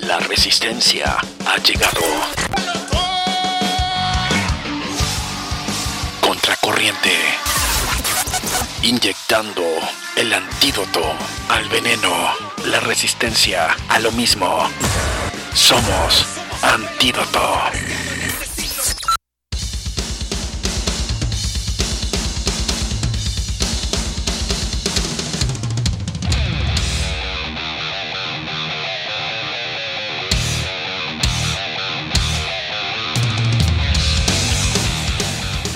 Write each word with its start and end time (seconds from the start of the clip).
La 0.00 0.18
resistencia 0.20 1.18
ha 1.44 1.56
llegado. 1.58 2.00
Contracorriente. 6.20 7.12
Inyectando 8.82 9.64
el 10.16 10.32
antídoto 10.32 11.02
al 11.48 11.68
veneno. 11.68 12.10
La 12.66 12.80
resistencia 12.80 13.76
a 13.88 13.98
lo 13.98 14.12
mismo. 14.12 14.68
Somos 15.52 16.24
antídoto. 16.62 17.60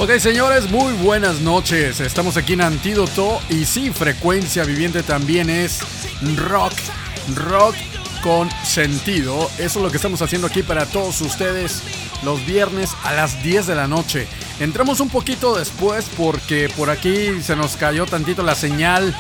Ok, 0.02 0.18
señores, 0.18 0.68
muy 0.68 0.94
buenas 0.94 1.42
noches. 1.42 2.00
Estamos 2.00 2.36
aquí 2.36 2.54
en 2.54 2.62
Antídoto 2.62 3.38
y 3.48 3.64
sí, 3.64 3.90
frecuencia 3.90 4.64
viviente 4.64 5.04
también 5.04 5.48
es 5.48 5.78
rock, 6.38 6.72
rock 7.36 7.76
con 8.20 8.50
sentido. 8.64 9.48
Eso 9.58 9.78
es 9.78 9.84
lo 9.84 9.90
que 9.92 9.98
estamos 9.98 10.20
haciendo 10.20 10.48
aquí 10.48 10.64
para 10.64 10.86
todos 10.86 11.20
ustedes 11.20 11.84
los 12.24 12.44
viernes 12.44 12.90
a 13.04 13.12
las 13.12 13.44
10 13.44 13.68
de 13.68 13.76
la 13.76 13.86
noche. 13.86 14.26
Entramos 14.58 14.98
un 14.98 15.08
poquito 15.08 15.56
después 15.56 16.10
porque 16.16 16.68
por 16.76 16.90
aquí 16.90 17.40
se 17.40 17.54
nos 17.54 17.76
cayó 17.76 18.04
tantito 18.04 18.42
la 18.42 18.56
señal 18.56 19.14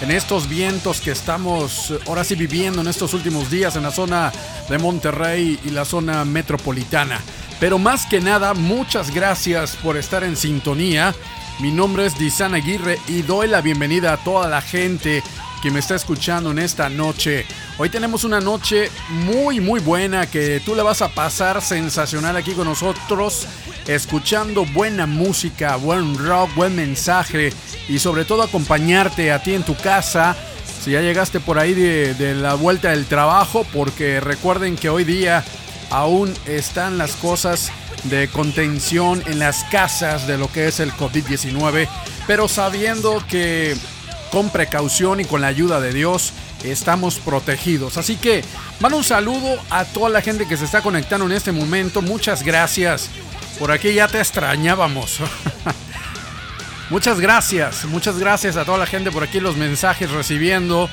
en 0.00 0.12
estos 0.12 0.48
vientos 0.48 1.00
que 1.00 1.10
estamos 1.10 1.92
ahora 2.06 2.22
sí 2.22 2.36
viviendo 2.36 2.80
en 2.80 2.86
estos 2.86 3.12
últimos 3.12 3.50
días 3.50 3.74
en 3.74 3.82
la 3.82 3.90
zona 3.90 4.30
de 4.68 4.78
Monterrey 4.78 5.58
y 5.64 5.70
la 5.70 5.84
zona 5.84 6.24
metropolitana. 6.24 7.20
Pero 7.60 7.78
más 7.78 8.06
que 8.06 8.20
nada, 8.20 8.54
muchas 8.54 9.12
gracias 9.12 9.76
por 9.76 9.96
estar 9.96 10.22
en 10.22 10.36
sintonía. 10.36 11.14
Mi 11.58 11.72
nombre 11.72 12.06
es 12.06 12.16
Disan 12.16 12.54
Aguirre 12.54 13.00
y 13.08 13.22
doy 13.22 13.48
la 13.48 13.60
bienvenida 13.60 14.12
a 14.12 14.16
toda 14.16 14.48
la 14.48 14.60
gente 14.60 15.24
que 15.60 15.72
me 15.72 15.80
está 15.80 15.96
escuchando 15.96 16.52
en 16.52 16.60
esta 16.60 16.88
noche. 16.88 17.44
Hoy 17.78 17.90
tenemos 17.90 18.22
una 18.22 18.40
noche 18.40 18.92
muy 19.08 19.58
muy 19.58 19.80
buena 19.80 20.26
que 20.26 20.60
tú 20.64 20.76
le 20.76 20.82
vas 20.82 21.02
a 21.02 21.08
pasar 21.08 21.60
sensacional 21.60 22.36
aquí 22.36 22.52
con 22.52 22.68
nosotros, 22.68 23.48
escuchando 23.88 24.64
buena 24.64 25.06
música, 25.06 25.74
buen 25.74 26.16
rock, 26.16 26.54
buen 26.54 26.76
mensaje 26.76 27.52
y 27.88 27.98
sobre 27.98 28.24
todo 28.24 28.44
acompañarte 28.44 29.32
a 29.32 29.42
ti 29.42 29.54
en 29.54 29.64
tu 29.64 29.74
casa. 29.74 30.36
Si 30.80 30.92
ya 30.92 31.00
llegaste 31.00 31.40
por 31.40 31.58
ahí 31.58 31.74
de, 31.74 32.14
de 32.14 32.36
la 32.36 32.54
vuelta 32.54 32.90
del 32.90 33.06
trabajo, 33.06 33.66
porque 33.72 34.20
recuerden 34.20 34.76
que 34.76 34.90
hoy 34.90 35.02
día 35.02 35.44
aún 35.90 36.34
están 36.46 36.98
las 36.98 37.12
cosas 37.12 37.70
de 38.04 38.28
contención 38.28 39.22
en 39.26 39.38
las 39.38 39.64
casas 39.64 40.26
de 40.26 40.38
lo 40.38 40.50
que 40.50 40.68
es 40.68 40.80
el 40.80 40.92
COVID-19, 40.92 41.88
pero 42.26 42.48
sabiendo 42.48 43.22
que 43.28 43.76
con 44.30 44.50
precaución 44.50 45.20
y 45.20 45.24
con 45.24 45.40
la 45.40 45.46
ayuda 45.46 45.80
de 45.80 45.92
Dios 45.92 46.32
estamos 46.64 47.18
protegidos. 47.18 47.96
Así 47.96 48.16
que 48.16 48.44
van 48.80 48.94
un 48.94 49.04
saludo 49.04 49.58
a 49.70 49.84
toda 49.84 50.10
la 50.10 50.22
gente 50.22 50.46
que 50.46 50.56
se 50.56 50.64
está 50.64 50.82
conectando 50.82 51.26
en 51.26 51.32
este 51.32 51.52
momento. 51.52 52.02
Muchas 52.02 52.42
gracias. 52.42 53.08
Por 53.58 53.72
aquí 53.72 53.94
ya 53.94 54.08
te 54.08 54.18
extrañábamos. 54.18 55.18
muchas 56.90 57.20
gracias, 57.20 57.84
muchas 57.84 58.18
gracias 58.18 58.56
a 58.56 58.64
toda 58.64 58.78
la 58.78 58.86
gente 58.86 59.10
por 59.10 59.22
aquí 59.22 59.40
los 59.40 59.56
mensajes 59.56 60.10
recibiendo. 60.10 60.88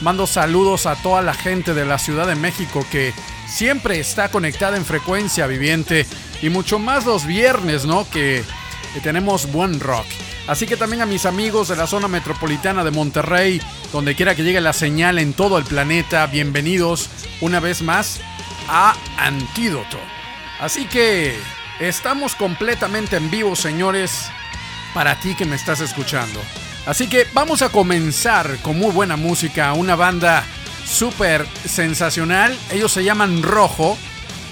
Mando 0.00 0.26
saludos 0.26 0.86
a 0.86 0.94
toda 0.96 1.22
la 1.22 1.34
gente 1.34 1.74
de 1.74 1.84
la 1.84 1.98
Ciudad 1.98 2.26
de 2.26 2.36
México 2.36 2.86
que 2.90 3.12
siempre 3.48 3.98
está 3.98 4.28
conectada 4.28 4.76
en 4.76 4.84
frecuencia 4.84 5.46
viviente 5.46 6.06
y 6.42 6.50
mucho 6.50 6.78
más 6.78 7.06
los 7.06 7.26
viernes, 7.26 7.84
¿no? 7.84 8.08
Que, 8.10 8.44
tenemos 9.02 9.52
buen 9.52 9.78
rock. 9.78 10.06
Así 10.48 10.66
que 10.66 10.76
también 10.76 11.02
a 11.02 11.06
mis 11.06 11.24
amigos 11.24 11.68
de 11.68 11.76
la 11.76 11.86
zona 11.86 12.08
metropolitana 12.08 12.82
de 12.82 12.90
Monterrey, 12.90 13.62
donde 13.92 14.16
quiera 14.16 14.34
que 14.34 14.42
llegue 14.42 14.60
la 14.60 14.72
señal 14.72 15.20
en 15.20 15.34
todo 15.34 15.56
el 15.56 15.64
planeta, 15.64 16.26
bienvenidos 16.26 17.08
una 17.40 17.60
vez 17.60 17.80
más 17.80 18.20
a 18.66 18.96
Antídoto. 19.18 19.98
Así 20.58 20.86
que 20.86 21.38
estamos 21.78 22.34
completamente 22.34 23.18
en 23.18 23.30
vivo, 23.30 23.54
señores, 23.54 24.32
para 24.98 25.14
ti 25.14 25.36
que 25.36 25.44
me 25.44 25.54
estás 25.54 25.78
escuchando. 25.78 26.40
Así 26.84 27.06
que 27.06 27.24
vamos 27.32 27.62
a 27.62 27.68
comenzar 27.68 28.58
con 28.62 28.76
muy 28.80 28.90
buena 28.90 29.16
música, 29.16 29.72
una 29.74 29.94
banda 29.94 30.42
súper 30.84 31.46
sensacional. 31.64 32.58
Ellos 32.72 32.90
se 32.90 33.04
llaman 33.04 33.44
Rojo, 33.44 33.96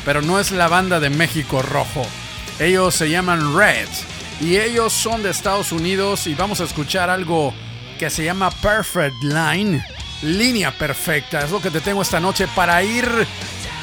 pero 0.04 0.22
no 0.22 0.38
es 0.38 0.52
la 0.52 0.68
banda 0.68 1.00
de 1.00 1.10
México 1.10 1.62
Rojo. 1.62 2.06
Ellos 2.60 2.94
se 2.94 3.10
llaman 3.10 3.56
Red 3.58 3.88
y 4.40 4.58
ellos 4.58 4.92
son 4.92 5.24
de 5.24 5.30
Estados 5.30 5.72
Unidos 5.72 6.28
y 6.28 6.36
vamos 6.36 6.60
a 6.60 6.64
escuchar 6.64 7.10
algo 7.10 7.52
que 7.98 8.08
se 8.08 8.24
llama 8.24 8.52
Perfect 8.52 9.20
Line. 9.24 9.84
Línea 10.22 10.70
perfecta, 10.70 11.40
es 11.40 11.50
lo 11.50 11.60
que 11.60 11.72
te 11.72 11.80
tengo 11.80 12.02
esta 12.02 12.20
noche 12.20 12.46
para 12.54 12.84
ir 12.84 13.10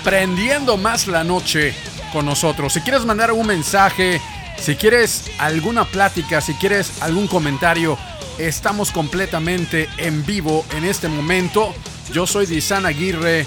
prendiendo 0.01 0.77
más 0.77 1.07
la 1.07 1.25
noche 1.25 1.75
con 2.13 2.25
nosotros. 2.25 2.71
Si 2.71 2.79
quieres 2.79 3.03
mandar 3.03 3.31
algún 3.31 3.47
mensaje, 3.47 4.21
si 4.57 4.75
quieres 4.75 5.25
alguna 5.39 5.85
plática, 5.85 6.41
si 6.41 6.53
quieres 6.55 7.01
algún 7.01 7.27
comentario, 7.27 7.97
estamos 8.37 8.91
completamente 8.91 9.89
en 9.97 10.25
vivo 10.25 10.65
en 10.75 10.85
este 10.85 11.07
momento. 11.07 11.73
Yo 12.11 12.27
soy 12.27 12.45
Disan 12.45 12.85
Aguirre, 12.85 13.45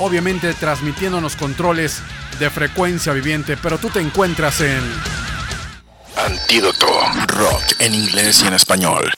obviamente 0.00 0.54
transmitiendo 0.54 1.20
los 1.20 1.36
controles 1.36 2.00
de 2.38 2.50
frecuencia 2.50 3.12
viviente, 3.12 3.56
pero 3.56 3.78
tú 3.78 3.90
te 3.90 4.00
encuentras 4.00 4.60
en 4.60 4.82
Antídoto 6.16 6.86
Rock 7.28 7.62
en 7.78 7.94
inglés 7.94 8.42
y 8.42 8.46
en 8.46 8.54
español. 8.54 9.12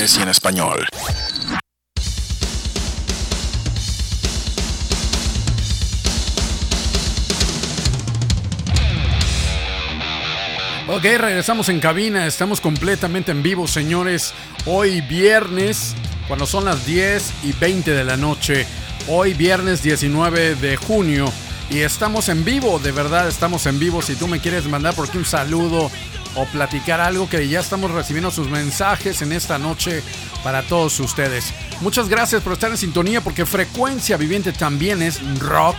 Y 0.00 0.22
en 0.22 0.30
español. 0.30 0.86
Ok, 10.88 11.02
regresamos 11.02 11.68
en 11.68 11.80
cabina, 11.80 12.26
estamos 12.26 12.62
completamente 12.62 13.30
en 13.30 13.42
vivo, 13.42 13.68
señores. 13.68 14.32
Hoy 14.64 15.02
viernes, 15.02 15.94
cuando 16.28 16.46
son 16.46 16.64
las 16.64 16.86
10 16.86 17.32
y 17.44 17.52
20 17.52 17.90
de 17.90 18.04
la 18.04 18.16
noche, 18.16 18.66
hoy 19.06 19.34
viernes 19.34 19.82
19 19.82 20.54
de 20.54 20.76
junio, 20.76 21.30
y 21.68 21.80
estamos 21.80 22.30
en 22.30 22.42
vivo, 22.42 22.78
de 22.78 22.92
verdad 22.92 23.28
estamos 23.28 23.66
en 23.66 23.78
vivo. 23.78 24.00
Si 24.00 24.16
tú 24.16 24.28
me 24.28 24.40
quieres 24.40 24.64
mandar 24.64 24.94
por 24.94 25.08
aquí 25.08 25.18
un 25.18 25.26
saludo 25.26 25.90
o 26.36 26.44
platicar 26.46 27.00
algo 27.00 27.28
que 27.28 27.48
ya 27.48 27.60
estamos 27.60 27.90
recibiendo 27.90 28.30
sus 28.30 28.48
mensajes 28.48 29.22
en 29.22 29.32
esta 29.32 29.58
noche 29.58 30.02
para 30.42 30.62
todos 30.62 30.98
ustedes. 31.00 31.52
Muchas 31.80 32.08
gracias 32.08 32.42
por 32.42 32.52
estar 32.52 32.70
en 32.70 32.76
sintonía 32.76 33.20
porque 33.20 33.46
Frecuencia 33.46 34.16
Viviente 34.16 34.52
también 34.52 35.02
es 35.02 35.20
rock, 35.38 35.76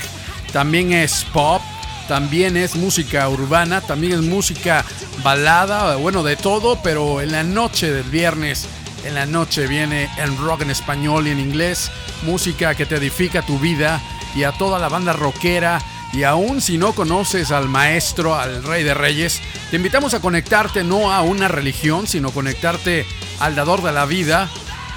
también 0.51 0.91
es 0.91 1.25
pop, 1.33 1.61
también 2.07 2.57
es 2.57 2.75
música 2.75 3.29
urbana, 3.29 3.81
también 3.81 4.13
es 4.13 4.21
música 4.21 4.83
balada, 5.23 5.95
bueno, 5.95 6.23
de 6.23 6.35
todo, 6.35 6.81
pero 6.83 7.21
en 7.21 7.31
la 7.31 7.43
noche 7.43 7.91
del 7.91 8.09
viernes, 8.09 8.67
en 9.05 9.15
la 9.15 9.25
noche 9.25 9.67
viene 9.67 10.09
el 10.17 10.35
rock 10.37 10.61
en 10.61 10.71
español 10.71 11.27
y 11.27 11.31
en 11.31 11.39
inglés, 11.39 11.89
música 12.23 12.75
que 12.75 12.85
te 12.85 12.95
edifica 12.95 13.41
tu 13.43 13.57
vida 13.59 14.01
y 14.35 14.43
a 14.43 14.51
toda 14.51 14.79
la 14.79 14.89
banda 14.89 15.13
rockera. 15.13 15.81
Y 16.13 16.23
aún 16.23 16.59
si 16.59 16.77
no 16.77 16.93
conoces 16.93 17.51
al 17.51 17.69
maestro, 17.69 18.35
al 18.35 18.63
rey 18.63 18.83
de 18.83 18.93
reyes, 18.93 19.41
te 19.69 19.77
invitamos 19.77 20.13
a 20.13 20.19
conectarte 20.19 20.83
no 20.83 21.11
a 21.11 21.21
una 21.21 21.47
religión, 21.47 22.05
sino 22.05 22.31
conectarte 22.31 23.05
al 23.39 23.55
dador 23.55 23.81
de 23.81 23.93
la 23.93 24.05
vida, 24.05 24.49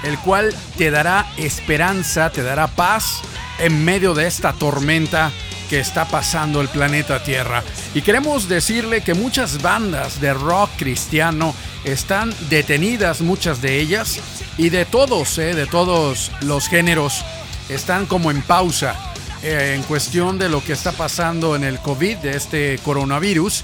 el 0.03 0.19
cual 0.19 0.53
te 0.77 0.91
dará 0.91 1.25
esperanza, 1.37 2.29
te 2.31 2.43
dará 2.43 2.67
paz 2.67 3.21
en 3.59 3.85
medio 3.85 4.13
de 4.13 4.27
esta 4.27 4.51
tormenta 4.53 5.31
que 5.69 5.79
está 5.79 6.05
pasando 6.05 6.61
el 6.61 6.67
planeta 6.67 7.23
Tierra. 7.23 7.63
Y 7.93 8.01
queremos 8.01 8.49
decirle 8.49 9.01
que 9.01 9.13
muchas 9.13 9.61
bandas 9.61 10.19
de 10.19 10.33
rock 10.33 10.69
cristiano 10.77 11.55
están 11.85 12.33
detenidas, 12.49 13.21
muchas 13.21 13.61
de 13.61 13.79
ellas, 13.79 14.19
y 14.57 14.69
de 14.69 14.85
todos, 14.85 15.37
eh, 15.37 15.55
de 15.55 15.65
todos 15.65 16.31
los 16.41 16.67
géneros, 16.67 17.23
están 17.69 18.05
como 18.05 18.31
en 18.31 18.41
pausa 18.41 19.14
en 19.45 19.83
cuestión 19.83 20.39
de 20.39 20.49
lo 20.49 20.63
que 20.63 20.73
está 20.73 20.91
pasando 20.91 21.55
en 21.55 21.63
el 21.63 21.79
COVID, 21.79 22.17
de 22.17 22.35
este 22.35 22.79
coronavirus. 22.83 23.63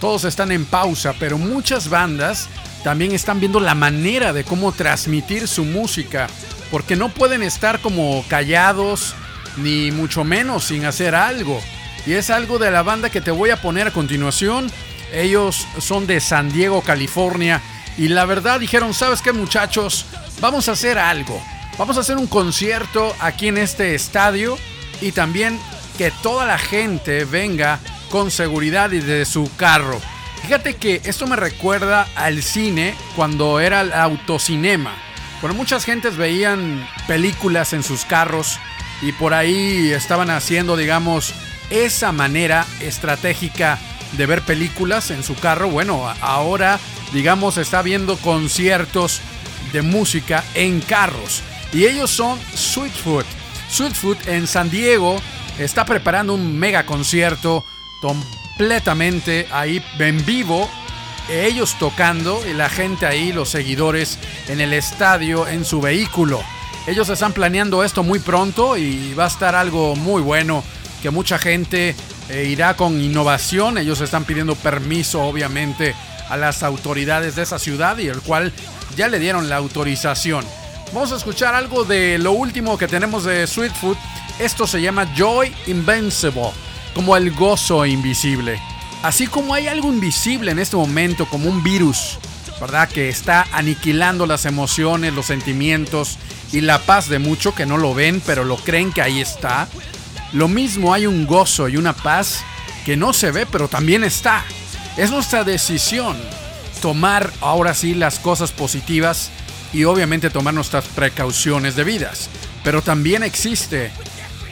Todos 0.00 0.24
están 0.24 0.50
en 0.50 0.64
pausa, 0.64 1.14
pero 1.18 1.38
muchas 1.38 1.88
bandas 1.88 2.48
también 2.82 3.12
están 3.12 3.38
viendo 3.38 3.60
la 3.60 3.76
manera 3.76 4.32
de 4.32 4.42
cómo 4.42 4.72
transmitir 4.72 5.46
su 5.46 5.64
música, 5.64 6.26
porque 6.72 6.96
no 6.96 7.08
pueden 7.08 7.44
estar 7.44 7.78
como 7.78 8.24
callados, 8.26 9.14
ni 9.58 9.92
mucho 9.92 10.24
menos 10.24 10.64
sin 10.64 10.84
hacer 10.84 11.14
algo. 11.14 11.60
Y 12.04 12.14
es 12.14 12.30
algo 12.30 12.58
de 12.58 12.72
la 12.72 12.82
banda 12.82 13.08
que 13.08 13.20
te 13.20 13.30
voy 13.30 13.50
a 13.50 13.62
poner 13.62 13.86
a 13.86 13.92
continuación. 13.92 14.72
Ellos 15.12 15.68
son 15.78 16.08
de 16.08 16.18
San 16.18 16.52
Diego, 16.52 16.82
California. 16.82 17.62
Y 17.96 18.08
la 18.08 18.24
verdad 18.24 18.58
dijeron, 18.58 18.92
¿sabes 18.92 19.22
qué 19.22 19.32
muchachos? 19.32 20.06
Vamos 20.40 20.68
a 20.68 20.72
hacer 20.72 20.98
algo. 20.98 21.40
Vamos 21.78 21.96
a 21.96 22.00
hacer 22.00 22.16
un 22.16 22.26
concierto 22.26 23.14
aquí 23.20 23.46
en 23.46 23.58
este 23.58 23.94
estadio. 23.94 24.58
Y 25.02 25.12
también 25.12 25.58
que 25.98 26.10
toda 26.22 26.46
la 26.46 26.56
gente 26.56 27.24
venga 27.26 27.80
con 28.10 28.30
seguridad 28.30 28.92
y 28.92 29.00
de 29.00 29.24
su 29.24 29.50
carro. 29.56 30.00
Fíjate 30.42 30.74
que 30.74 31.02
esto 31.04 31.26
me 31.26 31.36
recuerda 31.36 32.08
al 32.14 32.42
cine 32.42 32.94
cuando 33.16 33.60
era 33.60 33.82
el 33.82 33.92
autocinema. 33.92 34.94
Cuando 35.40 35.58
muchas 35.58 35.84
gentes 35.84 36.16
veían 36.16 36.88
películas 37.06 37.72
en 37.72 37.82
sus 37.82 38.04
carros 38.04 38.58
y 39.02 39.12
por 39.12 39.34
ahí 39.34 39.90
estaban 39.92 40.30
haciendo, 40.30 40.76
digamos, 40.76 41.34
esa 41.70 42.12
manera 42.12 42.64
estratégica 42.80 43.78
de 44.12 44.26
ver 44.26 44.42
películas 44.42 45.10
en 45.10 45.24
su 45.24 45.34
carro. 45.34 45.68
Bueno, 45.68 46.12
ahora, 46.20 46.78
digamos, 47.12 47.56
está 47.56 47.82
viendo 47.82 48.16
conciertos 48.18 49.20
de 49.72 49.82
música 49.82 50.44
en 50.54 50.80
carros. 50.80 51.42
Y 51.72 51.86
ellos 51.86 52.10
son 52.10 52.38
Sweetfoot. 52.54 53.26
Sweetfoot 53.72 54.28
en 54.28 54.46
San 54.46 54.70
Diego 54.70 55.16
está 55.58 55.86
preparando 55.86 56.34
un 56.34 56.58
mega 56.58 56.84
concierto 56.84 57.64
completamente 58.02 59.48
ahí 59.50 59.82
en 59.98 60.24
vivo. 60.26 60.70
Ellos 61.30 61.76
tocando 61.78 62.42
y 62.46 62.52
la 62.52 62.68
gente 62.68 63.06
ahí, 63.06 63.32
los 63.32 63.48
seguidores 63.48 64.18
en 64.48 64.60
el 64.60 64.74
estadio, 64.74 65.48
en 65.48 65.64
su 65.64 65.80
vehículo. 65.80 66.42
Ellos 66.86 67.08
están 67.08 67.32
planeando 67.32 67.82
esto 67.82 68.02
muy 68.02 68.18
pronto 68.18 68.76
y 68.76 69.14
va 69.14 69.24
a 69.24 69.28
estar 69.28 69.54
algo 69.54 69.96
muy 69.96 70.20
bueno 70.20 70.62
que 71.00 71.10
mucha 71.10 71.38
gente 71.38 71.96
eh, 72.28 72.44
irá 72.44 72.76
con 72.76 73.00
innovación. 73.00 73.78
Ellos 73.78 74.02
están 74.02 74.24
pidiendo 74.24 74.54
permiso, 74.54 75.22
obviamente, 75.22 75.94
a 76.28 76.36
las 76.36 76.62
autoridades 76.62 77.36
de 77.36 77.42
esa 77.42 77.58
ciudad 77.58 77.96
y 77.98 78.08
el 78.08 78.20
cual 78.20 78.52
ya 78.96 79.08
le 79.08 79.18
dieron 79.18 79.48
la 79.48 79.56
autorización. 79.56 80.44
Vamos 80.92 81.10
a 81.10 81.16
escuchar 81.16 81.54
algo 81.54 81.84
de 81.84 82.18
lo 82.18 82.32
último 82.32 82.76
que 82.76 82.86
tenemos 82.86 83.24
de 83.24 83.46
Sweet 83.46 83.72
Food. 83.72 83.96
Esto 84.38 84.66
se 84.66 84.82
llama 84.82 85.08
Joy 85.16 85.50
Invincible, 85.66 86.50
como 86.94 87.16
el 87.16 87.32
gozo 87.32 87.86
invisible. 87.86 88.60
Así 89.02 89.26
como 89.26 89.54
hay 89.54 89.68
algo 89.68 89.90
invisible 89.90 90.50
en 90.50 90.58
este 90.58 90.76
momento, 90.76 91.24
como 91.24 91.48
un 91.48 91.62
virus, 91.62 92.18
¿verdad? 92.60 92.90
Que 92.90 93.08
está 93.08 93.46
aniquilando 93.52 94.26
las 94.26 94.44
emociones, 94.44 95.14
los 95.14 95.24
sentimientos 95.24 96.18
y 96.52 96.60
la 96.60 96.78
paz 96.78 97.08
de 97.08 97.18
mucho 97.18 97.54
que 97.54 97.64
no 97.64 97.78
lo 97.78 97.94
ven, 97.94 98.22
pero 98.26 98.44
lo 98.44 98.58
creen 98.58 98.92
que 98.92 99.00
ahí 99.00 99.22
está. 99.22 99.68
Lo 100.34 100.46
mismo 100.46 100.92
hay 100.92 101.06
un 101.06 101.26
gozo 101.26 101.70
y 101.70 101.78
una 101.78 101.94
paz 101.94 102.44
que 102.84 102.98
no 102.98 103.14
se 103.14 103.30
ve, 103.30 103.46
pero 103.46 103.66
también 103.66 104.04
está. 104.04 104.44
Es 104.98 105.10
nuestra 105.10 105.42
decisión 105.42 106.18
tomar 106.82 107.32
ahora 107.40 107.72
sí 107.72 107.94
las 107.94 108.18
cosas 108.18 108.52
positivas 108.52 109.30
y 109.72 109.84
obviamente 109.84 110.30
tomar 110.30 110.54
nuestras 110.54 110.86
precauciones 110.88 111.76
debidas. 111.76 112.28
Pero 112.64 112.82
también 112.82 113.22
existe 113.22 113.90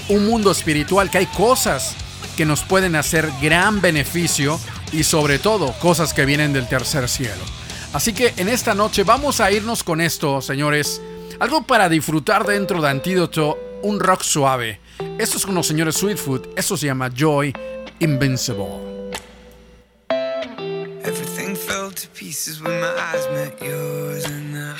un 0.08 0.26
mundo 0.26 0.50
espiritual 0.50 1.10
que 1.10 1.18
hay 1.18 1.26
cosas 1.26 1.94
que 2.36 2.44
nos 2.44 2.62
pueden 2.62 2.96
hacer 2.96 3.30
gran 3.40 3.80
beneficio 3.80 4.58
y 4.92 5.04
sobre 5.04 5.38
todo 5.38 5.72
cosas 5.78 6.14
que 6.14 6.24
vienen 6.24 6.52
del 6.52 6.68
tercer 6.68 7.08
cielo. 7.08 7.42
Así 7.92 8.12
que 8.12 8.34
en 8.36 8.48
esta 8.48 8.74
noche 8.74 9.04
vamos 9.04 9.40
a 9.40 9.50
irnos 9.50 9.82
con 9.82 10.00
esto, 10.00 10.40
señores. 10.40 11.00
Algo 11.38 11.62
para 11.62 11.88
disfrutar 11.88 12.46
dentro 12.46 12.80
de 12.80 12.88
Antídoto, 12.88 13.58
un 13.82 14.00
rock 14.00 14.22
suave. 14.22 14.80
Esto 15.18 15.38
es 15.38 15.46
con 15.46 15.54
los 15.54 15.66
señores 15.66 15.96
Sweetfoot. 15.96 16.58
Esto 16.58 16.76
se 16.76 16.86
llama 16.86 17.10
Joy 17.14 17.52
Invincible. 17.98 18.90
Everything 21.02 21.56
fell 21.56 21.90
to 21.90 22.08
pieces 22.14 22.60
when 22.60 22.80
my 22.80 22.86
eyes 22.86 23.26
met 23.32 23.60
yours 23.60 24.24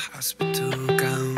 hospital 0.00 0.71
gown. 0.97 1.37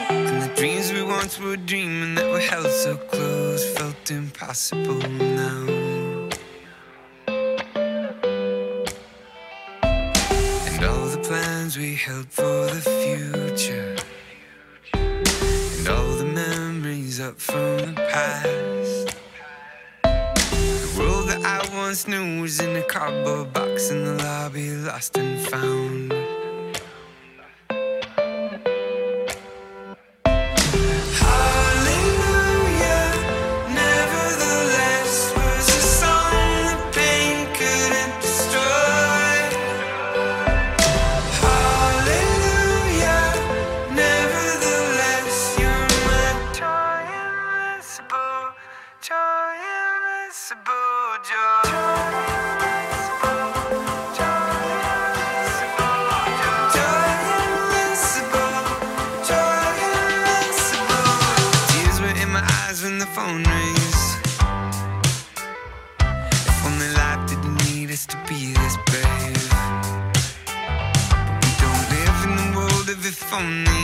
And 0.00 0.42
the 0.42 0.52
dreams 0.56 0.92
we 0.92 1.02
once 1.02 1.38
were 1.38 1.56
dreaming 1.56 2.16
that 2.16 2.28
were 2.28 2.40
held 2.40 2.66
so 2.66 2.96
close 2.96 3.64
felt 3.76 4.10
impossible 4.10 4.98
now. 5.38 5.62
And 10.68 10.84
all 10.84 11.06
the 11.06 11.22
plans 11.22 11.78
we 11.78 11.94
held 11.94 12.28
for 12.30 12.66
the 12.74 12.82
future. 13.02 13.96
And 14.92 15.88
all 15.88 16.12
the 16.16 16.24
memories 16.24 17.20
up 17.20 17.40
from 17.40 17.94
the 17.94 18.08
past. 18.10 18.79
Once 21.90 22.06
knew 22.06 22.44
in 22.60 22.76
a 22.76 22.82
cardboard 22.82 23.52
box 23.52 23.90
in 23.90 24.04
the 24.04 24.14
lobby, 24.22 24.70
lost 24.76 25.18
and 25.18 25.40
found. 25.48 26.39
don't 73.40 73.79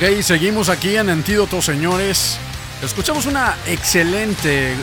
Ok, 0.00 0.22
seguimos 0.22 0.70
aquí 0.70 0.96
en 0.96 1.10
Antídoto, 1.10 1.60
señores. 1.60 2.38
Escuchamos 2.82 3.26
una 3.26 3.54
excelente 3.66 4.74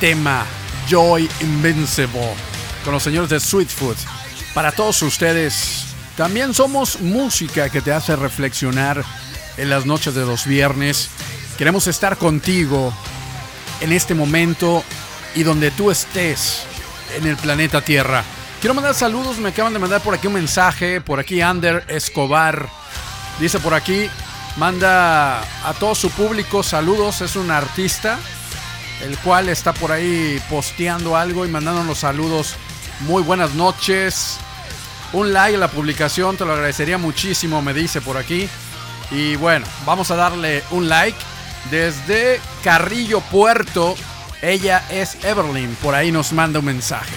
tema, 0.00 0.44
Joy 0.86 1.30
Invincible, 1.40 2.34
con 2.84 2.92
los 2.92 3.02
señores 3.02 3.30
de 3.30 3.40
Sweetfoot. 3.40 3.96
Para 4.52 4.70
todos 4.70 5.00
ustedes, 5.00 5.86
también 6.14 6.52
somos 6.52 7.00
música 7.00 7.70
que 7.70 7.80
te 7.80 7.94
hace 7.94 8.16
reflexionar 8.16 9.02
en 9.56 9.70
las 9.70 9.86
noches 9.86 10.14
de 10.14 10.26
los 10.26 10.44
viernes. 10.44 11.08
Queremos 11.56 11.86
estar 11.86 12.18
contigo 12.18 12.92
en 13.80 13.92
este 13.92 14.14
momento 14.14 14.84
y 15.34 15.42
donde 15.42 15.70
tú 15.70 15.90
estés 15.90 16.64
en 17.16 17.26
el 17.26 17.38
planeta 17.38 17.80
Tierra. 17.80 18.22
Quiero 18.60 18.74
mandar 18.74 18.94
saludos, 18.94 19.38
me 19.38 19.48
acaban 19.48 19.72
de 19.72 19.78
mandar 19.78 20.02
por 20.02 20.12
aquí 20.12 20.26
un 20.26 20.34
mensaje, 20.34 21.00
por 21.00 21.18
aquí 21.18 21.40
Ander 21.40 21.86
Escobar. 21.88 22.68
Dice 23.40 23.58
por 23.58 23.72
aquí, 23.72 24.10
manda 24.56 25.40
a 25.40 25.74
todo 25.78 25.94
su 25.94 26.10
público 26.10 26.62
saludos, 26.62 27.20
es 27.20 27.36
un 27.36 27.50
artista, 27.50 28.18
el 29.02 29.18
cual 29.18 29.48
está 29.48 29.72
por 29.72 29.92
ahí 29.92 30.40
posteando 30.48 31.16
algo 31.16 31.44
y 31.44 31.48
mandándonos 31.48 31.98
saludos. 31.98 32.56
Muy 33.00 33.22
buenas 33.22 33.54
noches. 33.54 34.38
Un 35.12 35.32
like 35.32 35.56
a 35.56 35.60
la 35.60 35.68
publicación, 35.68 36.36
te 36.36 36.44
lo 36.44 36.52
agradecería 36.52 36.98
muchísimo, 36.98 37.62
me 37.62 37.74
dice 37.74 38.00
por 38.00 38.16
aquí. 38.16 38.48
Y 39.10 39.36
bueno, 39.36 39.66
vamos 39.84 40.10
a 40.10 40.16
darle 40.16 40.62
un 40.70 40.88
like. 40.88 41.18
Desde 41.70 42.40
Carrillo 42.62 43.20
Puerto, 43.20 43.94
ella 44.42 44.84
es 44.90 45.16
Evelyn, 45.24 45.74
por 45.76 45.94
ahí 45.94 46.12
nos 46.12 46.32
manda 46.32 46.58
un 46.58 46.66
mensaje. 46.66 47.16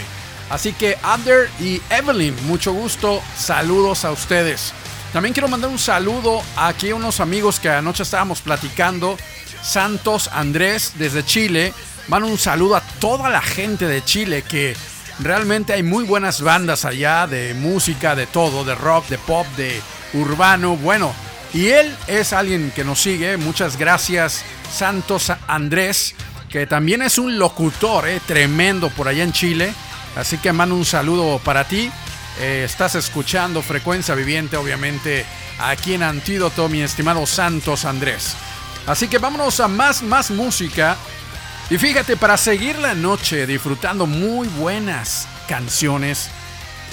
Así 0.50 0.72
que 0.74 0.98
Ander 1.04 1.50
y 1.60 1.82
Evelyn, 1.90 2.36
mucho 2.48 2.72
gusto, 2.72 3.22
saludos 3.38 4.06
a 4.06 4.12
ustedes. 4.12 4.74
También 5.14 5.34
quiero 5.34 5.48
mandar 5.48 5.70
un 5.70 5.80
saludo 5.80 6.42
aquí 6.56 6.90
a 6.90 6.96
unos 6.96 7.20
amigos 7.20 7.60
que 7.60 7.70
anoche 7.70 8.04
estábamos 8.04 8.42
platicando. 8.42 9.18
Santos 9.62 10.30
Andrés 10.34 10.94
desde 10.96 11.26
Chile. 11.26 11.74
Mando 12.08 12.28
un 12.28 12.38
saludo 12.38 12.76
a 12.76 12.82
toda 12.82 13.30
la 13.30 13.42
gente 13.42 13.86
de 13.86 14.04
Chile 14.04 14.44
que 14.44 14.76
realmente 15.20 15.74
hay 15.74 15.84
muy 15.84 16.04
buenas 16.04 16.42
bandas 16.42 16.86
allá 16.86 17.28
de 17.28 17.54
música, 17.54 18.16
de 18.16 18.28
todo, 18.28 18.64
de 18.64 18.76
rock, 18.76 19.08
de 19.08 19.18
pop, 19.18 19.46
de 19.58 19.82
urbano. 20.14 20.78
Bueno, 20.78 21.14
y 21.54 21.68
él 21.68 21.96
es 22.08 22.34
alguien 22.34 22.72
que 22.76 22.84
nos 22.84 23.00
sigue. 23.00 23.38
Muchas 23.38 23.78
gracias, 23.78 24.44
Santos 24.72 25.32
Andrés, 25.48 26.16
que 26.50 26.68
también 26.68 27.02
es 27.02 27.18
un 27.18 27.40
locutor 27.40 28.08
eh, 28.08 28.22
tremendo 28.26 28.90
por 28.90 29.08
allá 29.08 29.24
en 29.24 29.34
Chile. 29.34 29.74
Así 30.16 30.38
que 30.38 30.52
mando 30.54 30.76
un 30.76 30.86
saludo 30.86 31.40
para 31.40 31.66
ti. 31.66 31.92
Eh, 32.40 32.64
estás 32.66 32.94
escuchando 32.94 33.64
Frecuencia 33.64 34.14
Viviente, 34.14 34.58
obviamente, 34.58 35.26
aquí 35.60 35.96
en 35.96 36.04
Antídoto, 36.04 36.70
mi 36.70 36.82
estimado 36.82 37.26
Santos 37.26 37.84
Andrés. 37.84 38.36
Así 38.86 39.08
que 39.08 39.18
vámonos 39.18 39.60
a 39.60 39.68
más, 39.68 40.04
más 40.04 40.30
música. 40.30 40.98
Y 41.70 41.78
fíjate, 41.78 42.16
para 42.16 42.38
seguir 42.38 42.78
la 42.78 42.94
noche 42.94 43.48
disfrutando 43.48 44.06
muy 44.06 44.48
buenas 44.50 45.28
canciones, 45.48 46.30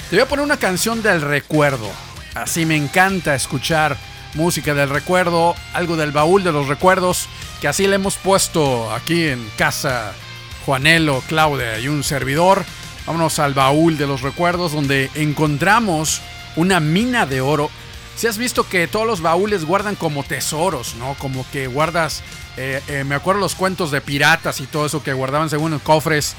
te 0.09 0.15
voy 0.15 0.23
a 0.23 0.27
poner 0.27 0.43
una 0.43 0.57
canción 0.57 1.03
del 1.03 1.21
recuerdo. 1.21 1.91
Así 2.33 2.65
me 2.65 2.75
encanta 2.75 3.35
escuchar 3.35 3.97
música 4.33 4.73
del 4.73 4.89
recuerdo, 4.89 5.55
algo 5.73 5.95
del 5.95 6.11
baúl 6.11 6.43
de 6.43 6.51
los 6.51 6.67
recuerdos, 6.67 7.29
que 7.61 7.67
así 7.67 7.87
le 7.87 7.95
hemos 7.95 8.17
puesto 8.17 8.91
aquí 8.93 9.27
en 9.27 9.47
casa 9.57 10.11
Juanelo, 10.65 11.23
Claudia 11.27 11.79
y 11.79 11.87
un 11.87 12.03
servidor. 12.03 12.65
Vámonos 13.05 13.39
al 13.39 13.53
baúl 13.53 13.97
de 13.97 14.07
los 14.07 14.21
recuerdos 14.21 14.71
donde 14.71 15.11
encontramos 15.13 16.21
una 16.55 16.79
mina 16.79 17.25
de 17.25 17.41
oro. 17.41 17.69
Si 18.15 18.27
has 18.27 18.37
visto 18.37 18.67
que 18.67 18.87
todos 18.87 19.05
los 19.05 19.21
baúles 19.21 19.65
guardan 19.65 19.95
como 19.95 20.23
tesoros, 20.23 20.95
¿no? 20.95 21.15
Como 21.15 21.45
que 21.51 21.67
guardas, 21.67 22.23
eh, 22.57 22.81
eh, 22.87 23.03
me 23.03 23.15
acuerdo 23.15 23.41
los 23.41 23.55
cuentos 23.55 23.91
de 23.91 24.01
piratas 24.01 24.59
y 24.59 24.65
todo 24.65 24.85
eso 24.85 25.03
que 25.03 25.13
guardaban 25.13 25.49
según 25.49 25.73
en 25.73 25.79
cofres 25.79 26.35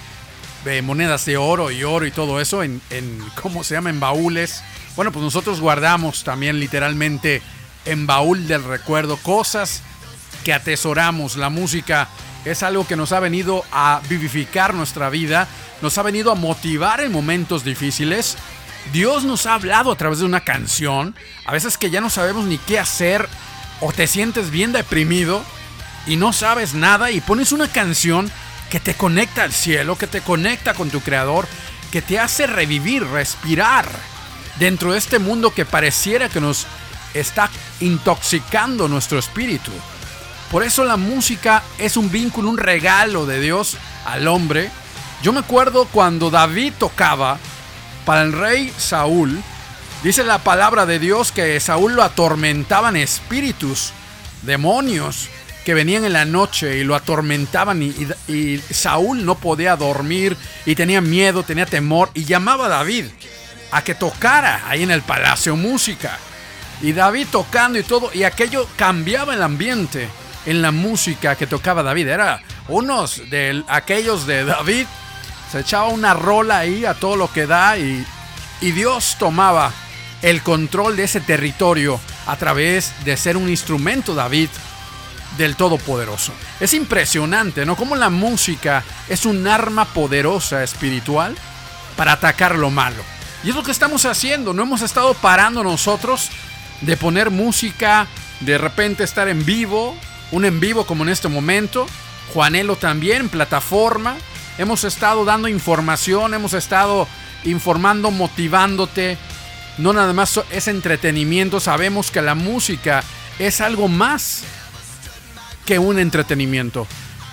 de 0.64 0.82
monedas 0.82 1.24
de 1.26 1.36
oro 1.36 1.70
y 1.70 1.84
oro 1.84 2.06
y 2.06 2.10
todo 2.10 2.40
eso 2.40 2.62
en, 2.62 2.80
en, 2.90 3.22
¿cómo 3.40 3.62
se 3.62 3.74
llama? 3.74 3.90
En 3.90 4.00
baúles. 4.00 4.62
Bueno, 4.96 5.12
pues 5.12 5.22
nosotros 5.22 5.60
guardamos 5.60 6.24
también 6.24 6.58
literalmente 6.58 7.42
en 7.84 8.06
baúl 8.06 8.48
del 8.48 8.64
recuerdo 8.64 9.16
cosas 9.18 9.82
que 10.44 10.52
atesoramos. 10.52 11.36
La 11.36 11.50
música 11.50 12.08
es 12.46 12.62
algo 12.62 12.86
que 12.86 12.96
nos 12.96 13.10
ha 13.12 13.20
venido 13.20 13.64
a 13.72 14.00
vivificar 14.08 14.72
nuestra 14.72 15.10
vida, 15.10 15.48
nos 15.82 15.98
ha 15.98 16.02
venido 16.02 16.30
a 16.30 16.36
motivar 16.36 17.00
en 17.00 17.10
momentos 17.10 17.64
difíciles. 17.64 18.36
Dios 18.92 19.24
nos 19.24 19.46
ha 19.46 19.54
hablado 19.54 19.90
a 19.90 19.96
través 19.96 20.20
de 20.20 20.26
una 20.26 20.40
canción, 20.40 21.16
a 21.44 21.52
veces 21.52 21.76
que 21.76 21.90
ya 21.90 22.00
no 22.00 22.08
sabemos 22.08 22.44
ni 22.44 22.58
qué 22.58 22.78
hacer 22.78 23.28
o 23.80 23.92
te 23.92 24.06
sientes 24.06 24.50
bien 24.50 24.70
deprimido 24.72 25.42
y 26.06 26.14
no 26.14 26.32
sabes 26.32 26.72
nada 26.74 27.10
y 27.10 27.20
pones 27.20 27.50
una 27.50 27.66
canción 27.66 28.30
que 28.70 28.78
te 28.78 28.94
conecta 28.94 29.42
al 29.42 29.52
cielo, 29.52 29.98
que 29.98 30.06
te 30.06 30.20
conecta 30.20 30.74
con 30.74 30.88
tu 30.88 31.00
creador, 31.00 31.48
que 31.90 32.00
te 32.00 32.20
hace 32.20 32.46
revivir, 32.46 33.04
respirar 33.04 33.86
dentro 34.60 34.92
de 34.92 34.98
este 34.98 35.18
mundo 35.18 35.52
que 35.52 35.64
pareciera 35.64 36.28
que 36.28 36.40
nos 36.40 36.66
está 37.12 37.50
intoxicando 37.80 38.86
nuestro 38.86 39.18
espíritu. 39.18 39.72
Por 40.50 40.62
eso 40.62 40.84
la 40.84 40.96
música 40.96 41.62
es 41.78 41.96
un 41.96 42.10
vínculo, 42.10 42.50
un 42.50 42.58
regalo 42.58 43.26
de 43.26 43.40
Dios 43.40 43.76
al 44.04 44.28
hombre. 44.28 44.70
Yo 45.22 45.32
me 45.32 45.40
acuerdo 45.40 45.86
cuando 45.86 46.30
David 46.30 46.74
tocaba 46.78 47.38
para 48.04 48.22
el 48.22 48.32
rey 48.32 48.72
Saúl, 48.78 49.42
dice 50.04 50.22
la 50.22 50.38
palabra 50.38 50.86
de 50.86 51.00
Dios 51.00 51.32
que 51.32 51.58
Saúl 51.58 51.94
lo 51.94 52.04
atormentaban 52.04 52.96
espíritus, 52.96 53.92
demonios 54.42 55.28
que 55.64 55.74
venían 55.74 56.04
en 56.04 56.12
la 56.12 56.24
noche 56.24 56.78
y 56.78 56.84
lo 56.84 56.94
atormentaban 56.94 57.82
y, 57.82 58.60
Saúl 58.70 59.24
no 59.24 59.34
podía 59.34 59.74
dormir 59.74 60.36
y 60.64 60.76
tenía 60.76 61.00
miedo, 61.00 61.42
tenía 61.42 61.66
temor 61.66 62.10
y 62.14 62.24
llamaba 62.24 62.66
a 62.66 62.68
David 62.68 63.06
a 63.72 63.82
que 63.82 63.96
tocara 63.96 64.62
ahí 64.68 64.84
en 64.84 64.92
el 64.92 65.02
palacio 65.02 65.56
música. 65.56 66.20
Y 66.82 66.92
David 66.92 67.26
tocando 67.32 67.80
y 67.80 67.82
todo, 67.82 68.10
y 68.14 68.22
aquello 68.22 68.68
cambiaba 68.76 69.34
el 69.34 69.42
ambiente 69.42 70.08
en 70.46 70.62
la 70.62 70.70
música 70.70 71.36
que 71.36 71.46
tocaba 71.46 71.82
David. 71.82 72.08
Era 72.08 72.40
unos 72.68 73.28
de 73.28 73.62
aquellos 73.68 74.26
de 74.26 74.44
David, 74.44 74.86
se 75.50 75.60
echaba 75.60 75.88
una 75.88 76.14
rola 76.14 76.58
ahí 76.58 76.84
a 76.84 76.94
todo 76.94 77.16
lo 77.16 77.30
que 77.30 77.46
da 77.46 77.76
y, 77.76 78.04
Dios 78.60 79.16
tomaba 79.18 79.70
el 80.22 80.42
control 80.42 80.96
de 80.96 81.04
ese 81.04 81.20
territorio 81.20 82.00
a 82.26 82.36
través 82.36 82.92
de 83.04 83.16
ser 83.16 83.36
un 83.36 83.48
instrumento 83.48 84.14
David 84.14 84.48
del 85.36 85.56
Todopoderoso. 85.56 86.32
Es 86.58 86.72
impresionante, 86.74 87.64
¿no? 87.64 87.76
Cómo 87.76 87.94
la 87.96 88.10
música 88.10 88.82
es 89.08 89.26
un 89.26 89.46
arma 89.46 89.84
poderosa 89.84 90.64
espiritual 90.64 91.36
para 91.96 92.12
atacar 92.12 92.56
lo 92.56 92.70
malo. 92.70 93.04
Y 93.44 93.50
es 93.50 93.54
lo 93.54 93.62
que 93.62 93.70
estamos 93.70 94.04
haciendo, 94.06 94.52
no 94.52 94.62
hemos 94.62 94.82
estado 94.82 95.14
parando 95.14 95.62
nosotros 95.62 96.30
de 96.80 96.96
poner 96.96 97.30
música, 97.30 98.06
de 98.40 98.58
repente 98.58 99.04
estar 99.04 99.28
en 99.28 99.44
vivo, 99.44 99.96
un 100.32 100.44
en 100.44 100.60
vivo 100.60 100.86
como 100.86 101.04
en 101.04 101.10
este 101.10 101.28
momento, 101.28 101.86
Juanelo 102.32 102.76
también, 102.76 103.28
plataforma, 103.28 104.16
hemos 104.58 104.84
estado 104.84 105.24
dando 105.24 105.48
información, 105.48 106.34
hemos 106.34 106.54
estado 106.54 107.08
informando, 107.44 108.10
motivándote, 108.10 109.18
no 109.78 109.92
nada 109.92 110.12
más 110.12 110.40
es 110.50 110.68
entretenimiento, 110.68 111.60
sabemos 111.60 112.10
que 112.10 112.22
la 112.22 112.34
música 112.34 113.04
es 113.38 113.60
algo 113.60 113.88
más 113.88 114.42
que 115.64 115.78
un 115.78 115.98
entretenimiento. 115.98 116.86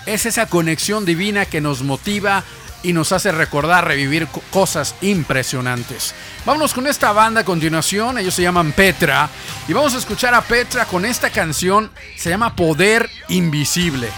Es 0.06 0.26
esa 0.26 0.46
conexión 0.46 1.04
divina 1.04 1.46
que 1.46 1.60
nos 1.60 1.82
motiva 1.82 2.44
y 2.84 2.92
nos 2.92 3.10
hace 3.10 3.32
recordar, 3.32 3.86
revivir 3.88 4.28
co- 4.28 4.42
cosas 4.50 4.94
impresionantes. 5.00 6.14
Vámonos 6.46 6.72
con 6.72 6.86
esta 6.86 7.10
banda 7.12 7.40
a 7.40 7.44
continuación, 7.44 8.18
ellos 8.18 8.34
se 8.34 8.42
llaman 8.42 8.70
Petra, 8.72 9.28
y 9.66 9.72
vamos 9.72 9.94
a 9.94 9.98
escuchar 9.98 10.34
a 10.34 10.42
Petra 10.42 10.84
con 10.84 11.04
esta 11.04 11.30
canción, 11.30 11.90
se 12.16 12.30
llama 12.30 12.54
Poder 12.54 13.10
Invisible. 13.28 14.08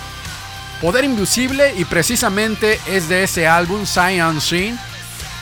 Poder 0.82 1.04
Invisible 1.04 1.72
y 1.78 1.86
precisamente 1.86 2.78
es 2.86 3.08
de 3.08 3.24
ese 3.24 3.46
álbum, 3.46 3.86
Sign 3.86 4.20
Unseen, 4.22 4.78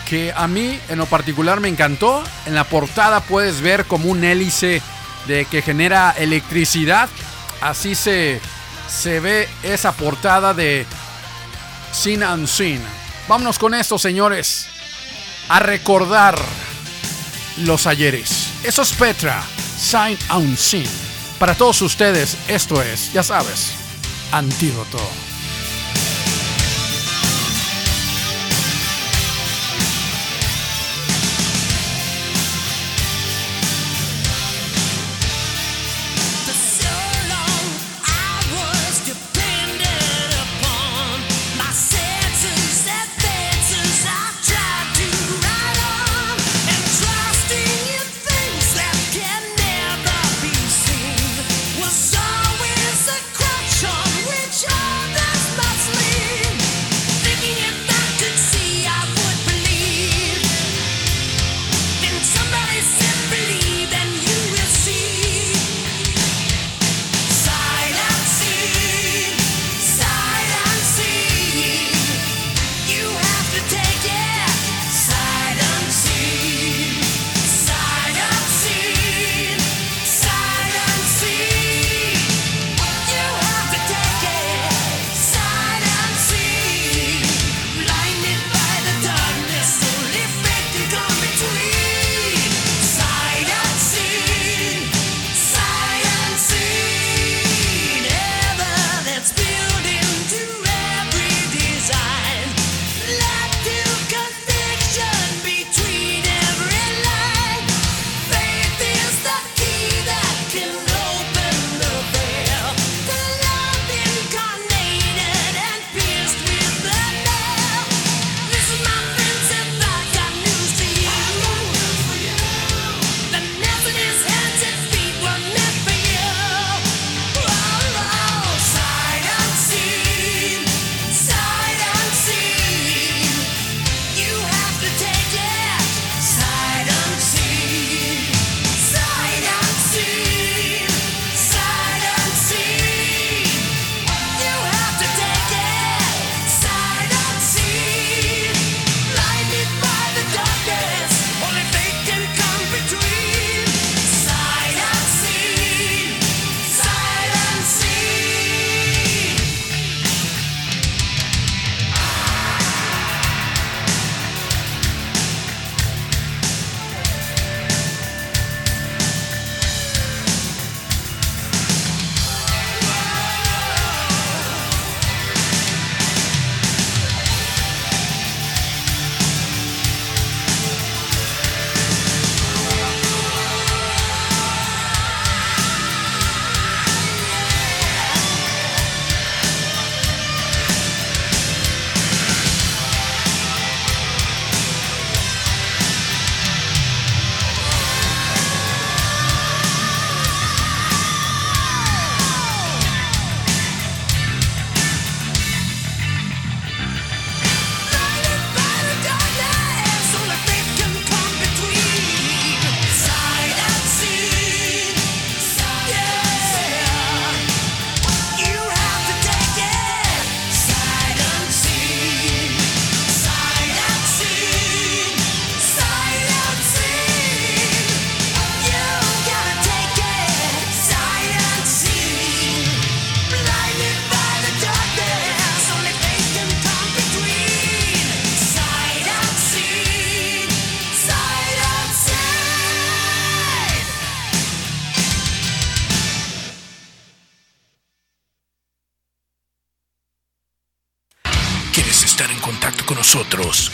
que 0.09 0.33
a 0.37 0.47
mí 0.47 0.79
en 0.89 0.99
lo 0.99 1.07
particular 1.07 1.59
me 1.61 1.69
encantó. 1.69 2.23
En 2.47 2.55
la 2.55 2.65
portada 2.65 3.21
puedes 3.21 3.61
ver 3.63 3.87
como 3.87 4.11
un 4.11 4.23
hélice 4.23 4.81
de 5.27 5.47
que 5.47 5.63
genera 5.63 6.15
electricidad. 6.17 7.09
Así 7.63 7.95
se, 7.95 8.39
se 8.87 9.19
ve 9.19 9.49
esa 9.63 9.93
portada 9.93 10.53
de 10.55 10.85
Sin 11.91 12.23
Unseen. 12.23 12.83
Vámonos 13.29 13.59
con 13.59 13.75
esto, 13.75 13.99
señores. 13.99 14.67
A 15.49 15.61
recordar 15.61 16.39
los 17.59 17.87
ayeres. 17.87 18.51
Eso 18.63 18.83
es 18.83 18.93
Petra, 18.93 19.43
Sign 19.79 20.19
Unseen. 20.35 20.89
Para 21.39 21.55
todos 21.55 21.81
ustedes, 21.83 22.37
esto 22.49 22.83
es, 22.83 23.13
ya 23.13 23.23
sabes, 23.23 23.73
Antídoto. 24.31 25.24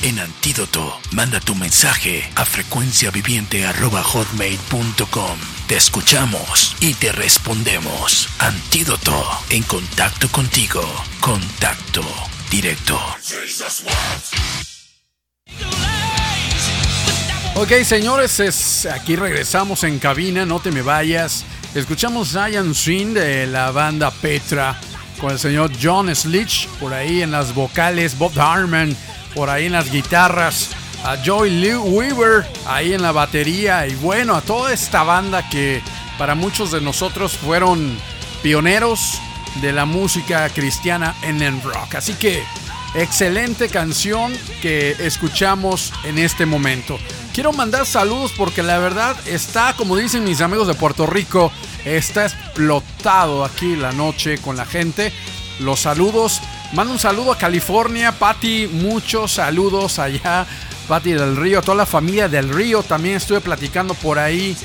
En 0.02 0.18
Antídoto. 0.18 0.98
Manda 1.12 1.38
tu 1.40 1.54
mensaje 1.54 2.28
a 2.34 2.44
frecuenciaviviente.hotmail.com. 2.44 5.38
Te 5.66 5.76
escuchamos 5.76 6.76
y 6.80 6.94
te 6.94 7.12
respondemos. 7.12 8.28
Antídoto 8.38 9.22
en 9.50 9.62
contacto 9.64 10.28
contigo. 10.28 10.82
Contacto 11.20 12.02
directo. 12.50 12.98
Ok, 17.54 17.72
señores, 17.84 18.40
es- 18.40 18.86
aquí 18.86 19.16
regresamos 19.16 19.84
en 19.84 19.98
cabina, 19.98 20.46
no 20.46 20.60
te 20.60 20.70
me 20.70 20.82
vayas. 20.82 21.44
Escuchamos 21.74 22.30
Zion 22.32 22.74
Swing 22.74 23.12
de 23.14 23.46
la 23.46 23.70
banda 23.70 24.10
Petra 24.10 24.78
con 25.20 25.32
el 25.32 25.38
señor 25.38 25.70
John 25.80 26.14
Slitch 26.14 26.66
por 26.80 26.94
ahí 26.94 27.22
en 27.22 27.30
las 27.30 27.54
vocales, 27.54 28.16
Bob 28.16 28.32
Harman 28.40 28.96
por 29.34 29.50
ahí 29.50 29.66
en 29.66 29.72
las 29.72 29.90
guitarras, 29.90 30.70
a 31.04 31.16
Joy 31.22 31.50
Lee 31.50 31.76
Weaver 31.76 32.46
ahí 32.66 32.92
en 32.92 33.02
la 33.02 33.12
batería 33.12 33.86
y 33.86 33.94
bueno, 33.96 34.34
a 34.34 34.42
toda 34.42 34.72
esta 34.72 35.02
banda 35.02 35.48
que 35.48 35.82
para 36.18 36.34
muchos 36.34 36.70
de 36.70 36.80
nosotros 36.80 37.32
fueron 37.32 37.96
pioneros 38.42 39.18
de 39.62 39.72
la 39.72 39.86
música 39.86 40.48
cristiana 40.50 41.14
en 41.22 41.42
el 41.42 41.60
rock. 41.62 41.96
Así 41.96 42.14
que 42.14 42.42
excelente 42.94 43.68
canción 43.68 44.32
que 44.60 44.96
escuchamos 45.00 45.92
en 46.04 46.18
este 46.18 46.46
momento. 46.46 46.98
Quiero 47.32 47.52
mandar 47.52 47.86
saludos 47.86 48.32
porque 48.36 48.62
la 48.62 48.78
verdad 48.78 49.16
está, 49.26 49.74
como 49.76 49.96
dicen 49.96 50.24
mis 50.24 50.40
amigos 50.40 50.66
de 50.66 50.74
Puerto 50.74 51.06
Rico, 51.06 51.52
está 51.84 52.26
explotado 52.26 53.44
aquí 53.44 53.76
la 53.76 53.92
noche 53.92 54.38
con 54.38 54.56
la 54.56 54.66
gente. 54.66 55.12
Los 55.60 55.80
saludos. 55.80 56.40
Mando 56.72 56.92
un 56.92 57.00
saludo 57.00 57.33
a 57.33 57.38
California, 57.38 58.12
Patti, 58.12 58.68
muchos 58.68 59.33
saludos 59.33 59.98
allá. 59.98 60.46
Patti 60.87 61.12
del 61.12 61.37
Río, 61.37 61.62
toda 61.62 61.76
la 61.76 61.87
familia 61.87 62.28
del 62.28 62.48
Río. 62.48 62.85
También 62.85 63.16
estuve 63.16 63.40
platicando 63.40 63.94
por 63.94 64.20
ahí 64.20 64.56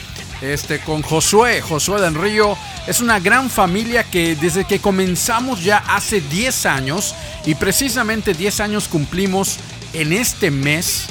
este, 0.41 0.79
con 0.81 1.01
Josué, 1.01 1.61
Josué 1.61 1.99
del 1.99 2.13
Río. 2.13 2.55
Es 2.85 3.01
una 3.01 3.19
gran 3.19 3.49
familia 3.49 4.03
que 4.03 4.35
desde 4.35 4.65
que 4.65 4.79
comenzamos 4.79 5.63
ya 5.63 5.77
hace 5.87 6.21
10 6.21 6.65
años, 6.67 7.15
y 7.43 7.55
precisamente 7.55 8.35
10 8.35 8.59
años 8.59 8.87
cumplimos 8.87 9.57
en 9.93 10.13
este 10.13 10.51
mes. 10.51 11.07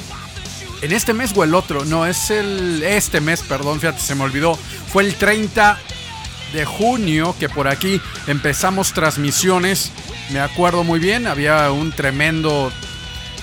En 0.81 0.93
este 0.93 1.13
mes 1.13 1.33
o 1.35 1.43
el 1.43 1.55
otro, 1.55 1.83
no, 1.83 2.05
es 2.05 2.29
el 2.29 2.83
este 2.83 3.19
mes, 3.19 3.41
perdón, 3.41 3.81
fíjate, 3.81 3.99
se 3.99 4.15
me 4.15 4.23
olvidó. 4.23 4.57
Fue 4.91 5.03
el 5.03 5.15
30 5.15 5.77
de 6.55 6.65
junio 6.65 7.35
que 7.37 7.49
por 7.49 7.67
aquí 7.67 8.01
empezamos 8.27 8.93
transmisiones. 8.93 9.91
Me 10.31 10.39
acuerdo 10.39 10.83
muy 10.83 10.99
bien, 10.99 11.27
había 11.27 11.69
un 11.69 11.91
tremendo 11.91 12.71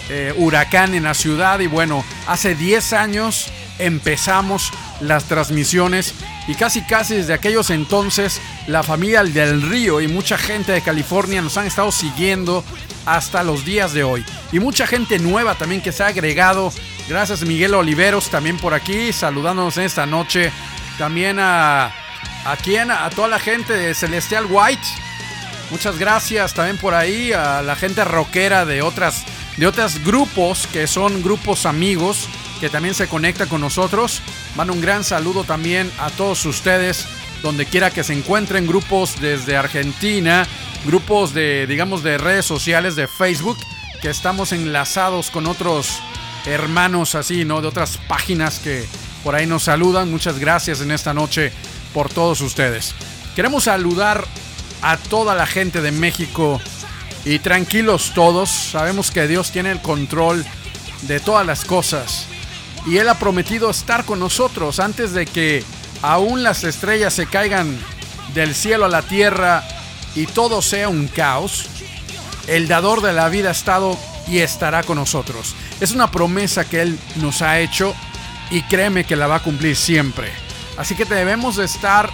eh, 0.09 0.35
huracán 0.37 0.95
en 0.95 1.05
la 1.05 1.15
ciudad 1.15 1.61
y 1.61 1.67
bueno, 1.67 2.05
hace 2.27 2.55
10 2.55 2.93
años 2.95 3.53
empezamos 3.79 4.73
las 5.01 5.25
transmisiones 5.25 6.15
y 6.49 6.55
casi 6.55 6.83
casi 6.83 7.17
desde 7.17 7.35
aquellos 7.35 7.71
entonces 7.71 8.41
la 8.67 8.83
familia 8.83 9.23
del 9.23 9.63
río 9.63 10.01
y 10.01 10.09
mucha 10.09 10.39
gente 10.39 10.73
de 10.73 10.81
California 10.81 11.43
nos 11.43 11.57
han 11.57 11.67
estado 11.67 11.93
siguiendo 11.93 12.65
hasta 13.05 13.43
los 13.43 13.65
días 13.65 13.93
de 13.93 14.05
hoy. 14.05 14.25
Y 14.53 14.59
mucha 14.59 14.87
gente 14.87 15.19
nueva 15.19 15.55
también 15.55 15.83
que 15.83 15.93
se 15.93 16.03
ha 16.03 16.07
agregado. 16.07 16.73
Gracias 17.09 17.43
Miguel 17.43 17.75
Oliveros 17.75 18.31
también 18.31 18.57
por 18.57 18.73
aquí 18.73 19.13
saludándonos 19.13 19.77
en 19.77 19.85
esta 19.85 20.07
noche. 20.07 20.51
También 20.99 21.39
a 21.41 21.93
a 22.45 22.57
quien 22.57 22.91
a 22.91 23.09
toda 23.11 23.29
la 23.29 23.39
gente 23.39 23.73
de 23.73 23.95
Celestial 23.95 24.47
White 24.49 24.87
Muchas 25.73 25.99
gracias 25.99 26.53
también 26.53 26.77
por 26.77 26.93
ahí 26.93 27.33
a 27.33 27.63
la 27.63 27.75
gente 27.77 28.05
rockera 28.05 28.67
de 28.67 28.83
otras 28.83 29.25
de 29.57 29.67
otros 29.67 30.05
grupos 30.05 30.67
que 30.71 30.87
son 30.87 31.23
grupos 31.23 31.65
amigos 31.65 32.29
que 32.61 32.69
también 32.69 32.95
se 32.95 33.09
conecta 33.09 33.47
con 33.47 33.63
nosotros. 33.63 34.21
Van 34.55 34.71
un 34.71 34.83
gran 34.83 35.03
saludo 35.03 35.45
también 35.45 35.91
a 35.99 36.11
todos 36.11 36.45
ustedes 36.45 37.07
donde 37.43 37.65
quiera 37.65 37.91
que 37.91 38.05
se 38.05 38.13
encuentren 38.13 38.67
grupos 38.67 39.19
desde 39.19 39.57
Argentina, 39.57 40.47
grupos 40.85 41.33
de 41.33 41.67
digamos 41.67 42.03
de 42.03 42.19
redes 42.19 42.45
sociales 42.45 42.95
de 42.95 43.09
Facebook 43.09 43.57
que 44.03 44.11
estamos 44.11 44.53
enlazados 44.53 45.31
con 45.31 45.47
otros 45.47 46.01
hermanos 46.45 47.15
así, 47.15 47.47
¿no? 47.47 47.63
De 47.63 47.69
otras 47.69 47.97
páginas 47.97 48.59
que 48.59 48.85
por 49.25 49.35
ahí 49.35 49.47
nos 49.47 49.63
saludan. 49.63 50.11
Muchas 50.11 50.39
gracias 50.39 50.83
en 50.83 50.91
esta 50.91 51.15
noche 51.15 51.51
por 51.93 52.09
todos 52.09 52.41
ustedes. 52.41 52.95
Queremos 53.35 53.65
saludar 53.65 54.27
a 54.83 54.97
toda 54.97 55.35
la 55.35 55.47
gente 55.47 55.81
de 55.81 55.93
México 55.93 56.61
y 57.25 57.39
tranquilos 57.39 58.13
todos, 58.15 58.51
sabemos 58.51 59.11
que 59.11 59.29
Dios 59.29 59.53
tiene 59.53 59.71
el 59.71 59.81
control 59.81 60.45
de 61.03 61.21
todas 61.21 61.47
las 61.47 61.65
cosas 61.65 62.27
y 62.87 62.99
Él 62.99 63.09
ha 63.09 63.19
prometido 63.19 63.71
estar 63.71 64.05
con 64.05 64.19
nosotros 64.19 64.81
antes 64.81 65.13
de 65.13 65.27
que 65.27 65.65
aún 66.03 66.43
las 66.43 66.65
estrellas 66.65 67.15
se 67.15 67.27
caigan 67.27 67.79
del 68.35 68.55
cielo 68.55 68.87
a 68.87 68.89
la 68.89 69.03
tierra 69.03 69.63
y 70.15 70.27
todo 70.27 70.63
sea 70.63 70.89
un 70.89 71.07
caos. 71.09 71.67
El 72.49 72.67
dador 72.67 73.03
de 73.03 73.13
la 73.13 73.29
vida 73.29 73.51
ha 73.51 73.53
estado 73.53 73.97
y 74.27 74.39
estará 74.39 74.83
con 74.83 74.99
nosotros. 74.99 75.55
Es 75.81 75.93
una 75.93 76.11
promesa 76.11 76.65
que 76.69 76.83
Él 76.83 76.99
nos 77.17 77.41
ha 77.43 77.61
hecho 77.61 77.95
y 78.51 78.63
créeme 78.63 79.05
que 79.05 79.17
la 79.17 79.29
va 79.29 79.37
a 79.37 79.43
cumplir 79.43 79.77
siempre. 79.77 80.33
Así 80.77 80.95
que 80.95 81.05
debemos 81.05 81.57
de 81.57 81.65
estar 81.65 82.11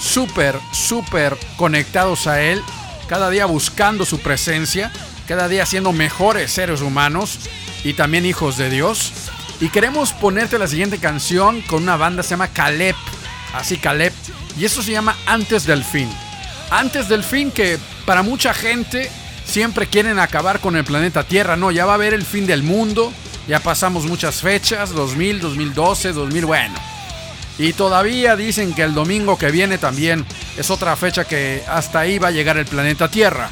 súper, 0.00 0.58
súper 0.72 1.36
conectados 1.56 2.26
a 2.26 2.42
Él, 2.42 2.62
cada 3.08 3.30
día 3.30 3.46
buscando 3.46 4.04
su 4.04 4.18
presencia, 4.20 4.92
cada 5.26 5.48
día 5.48 5.66
siendo 5.66 5.92
mejores 5.92 6.52
seres 6.52 6.80
humanos 6.80 7.38
y 7.84 7.94
también 7.94 8.26
hijos 8.26 8.56
de 8.56 8.70
Dios. 8.70 9.12
Y 9.60 9.68
queremos 9.68 10.12
ponerte 10.12 10.58
la 10.58 10.66
siguiente 10.66 10.98
canción 10.98 11.62
con 11.62 11.84
una 11.84 11.96
banda, 11.96 12.22
se 12.22 12.30
llama 12.30 12.48
Caleb, 12.48 12.96
así 13.54 13.78
Caleb, 13.78 14.12
y 14.58 14.64
eso 14.64 14.82
se 14.82 14.92
llama 14.92 15.16
Antes 15.26 15.66
del 15.66 15.84
Fin. 15.84 16.10
Antes 16.70 17.08
del 17.08 17.22
fin 17.22 17.50
que 17.50 17.78
para 18.06 18.22
mucha 18.22 18.54
gente 18.54 19.10
siempre 19.44 19.86
quieren 19.86 20.18
acabar 20.18 20.60
con 20.60 20.74
el 20.76 20.84
planeta 20.84 21.22
Tierra, 21.24 21.56
no, 21.56 21.70
ya 21.70 21.84
va 21.84 21.92
a 21.92 21.94
haber 21.96 22.14
el 22.14 22.24
fin 22.24 22.46
del 22.46 22.62
mundo, 22.62 23.12
ya 23.46 23.60
pasamos 23.60 24.04
muchas 24.04 24.40
fechas, 24.40 24.90
2000, 24.90 25.40
2012, 25.40 26.12
2000, 26.12 26.46
bueno. 26.46 26.91
Y 27.62 27.74
todavía 27.74 28.34
dicen 28.34 28.74
que 28.74 28.82
el 28.82 28.92
domingo 28.92 29.38
que 29.38 29.52
viene 29.52 29.78
también 29.78 30.26
es 30.56 30.68
otra 30.68 30.96
fecha 30.96 31.24
que 31.24 31.62
hasta 31.68 32.00
ahí 32.00 32.18
va 32.18 32.26
a 32.26 32.32
llegar 32.32 32.56
el 32.56 32.66
planeta 32.66 33.08
Tierra. 33.08 33.50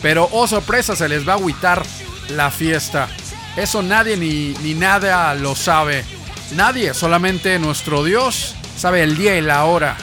Pero, 0.00 0.28
oh 0.30 0.46
sorpresa, 0.46 0.94
se 0.94 1.08
les 1.08 1.26
va 1.26 1.32
a 1.32 1.36
agüitar 1.38 1.82
la 2.28 2.52
fiesta. 2.52 3.08
Eso 3.56 3.82
nadie 3.82 4.16
ni, 4.16 4.54
ni 4.62 4.74
nada 4.74 5.34
lo 5.34 5.56
sabe. 5.56 6.04
Nadie, 6.52 6.94
solamente 6.94 7.58
nuestro 7.58 8.04
Dios 8.04 8.54
sabe 8.76 9.02
el 9.02 9.18
día 9.18 9.36
y 9.36 9.40
la 9.40 9.64
hora 9.64 9.96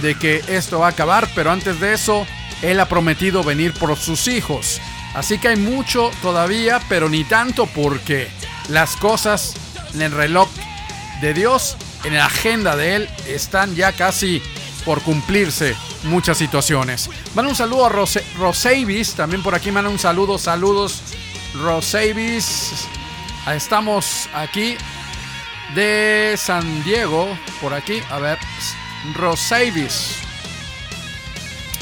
de 0.00 0.14
que 0.14 0.42
esto 0.48 0.78
va 0.78 0.86
a 0.86 0.92
acabar. 0.92 1.28
Pero 1.34 1.50
antes 1.50 1.80
de 1.80 1.92
eso, 1.92 2.26
Él 2.62 2.80
ha 2.80 2.88
prometido 2.88 3.44
venir 3.44 3.74
por 3.74 3.94
sus 3.98 4.26
hijos. 4.26 4.80
Así 5.14 5.36
que 5.36 5.48
hay 5.48 5.56
mucho 5.56 6.10
todavía, 6.22 6.80
pero 6.88 7.10
ni 7.10 7.24
tanto 7.24 7.66
porque 7.66 8.30
las 8.70 8.96
cosas 8.96 9.52
en 9.92 10.00
el 10.00 10.12
reloj 10.12 10.48
de 11.20 11.34
Dios, 11.34 11.76
en 12.04 12.14
la 12.14 12.26
agenda 12.26 12.76
de 12.76 12.96
Él, 12.96 13.08
están 13.26 13.74
ya 13.74 13.92
casi 13.92 14.42
por 14.84 15.02
cumplirse 15.02 15.76
muchas 16.04 16.38
situaciones. 16.38 17.08
Manda 17.34 17.50
un 17.50 17.56
saludo 17.56 17.86
a 17.86 17.88
Rose, 17.88 18.24
también 19.16 19.42
por 19.42 19.54
aquí 19.54 19.70
manda 19.70 19.90
un 19.90 19.98
saludo, 19.98 20.38
saludos 20.38 21.02
Roseibis. 21.54 22.86
Estamos 23.46 24.28
aquí 24.34 24.76
de 25.74 26.34
San 26.36 26.84
Diego, 26.84 27.36
por 27.60 27.74
aquí, 27.74 28.02
a 28.10 28.18
ver, 28.18 28.38
Roseibis. 29.14 30.16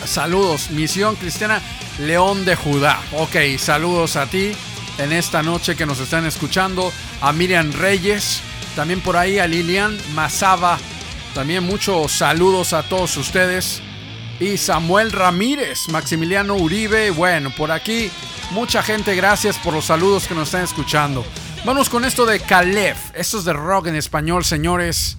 Saludos, 0.05 0.71
Misión 0.71 1.17
Cristiana 1.17 1.61
León 1.99 2.45
de 2.45 2.57
Judá. 2.57 3.01
Ok, 3.13 3.37
saludos 3.59 4.17
a 4.17 4.27
ti 4.27 4.53
en 4.99 5.13
esta 5.13 5.43
noche 5.43 5.77
que 5.77 5.87
nos 5.87 6.01
están 6.01 6.27
escuchando. 6.27 6.93
A 7.21 7.33
Miriam 7.33 7.71
Reyes, 7.73 8.41
también 8.77 9.01
por 9.01 9.17
ahí 9.17 9.39
a 9.39 9.47
Lilian 9.47 9.97
Mazaba. 10.15 10.79
También 11.35 11.65
muchos 11.65 12.13
saludos 12.13 12.73
a 12.73 12.83
todos 12.83 13.17
ustedes. 13.17 13.83
Y 14.39 14.57
Samuel 14.57 15.13
Ramírez, 15.13 15.89
Maximiliano 15.89 16.55
Uribe. 16.55 17.11
Bueno, 17.11 17.51
por 17.57 17.71
aquí 17.71 18.11
mucha 18.51 18.83
gente, 18.83 19.15
gracias 19.15 19.59
por 19.59 19.75
los 19.75 19.87
saludos 19.87 20.27
que 20.27 20.35
nos 20.35 20.49
están 20.49 20.65
escuchando. 20.65 21.25
Vamos 21.65 21.91
con 21.91 22.05
esto 22.05 22.25
de 22.25 22.41
Caleb. 22.41 22.97
Esto 23.15 23.39
es 23.39 23.45
de 23.45 23.53
rock 23.53 23.89
en 23.89 23.97
español, 23.97 24.45
señores. 24.45 25.19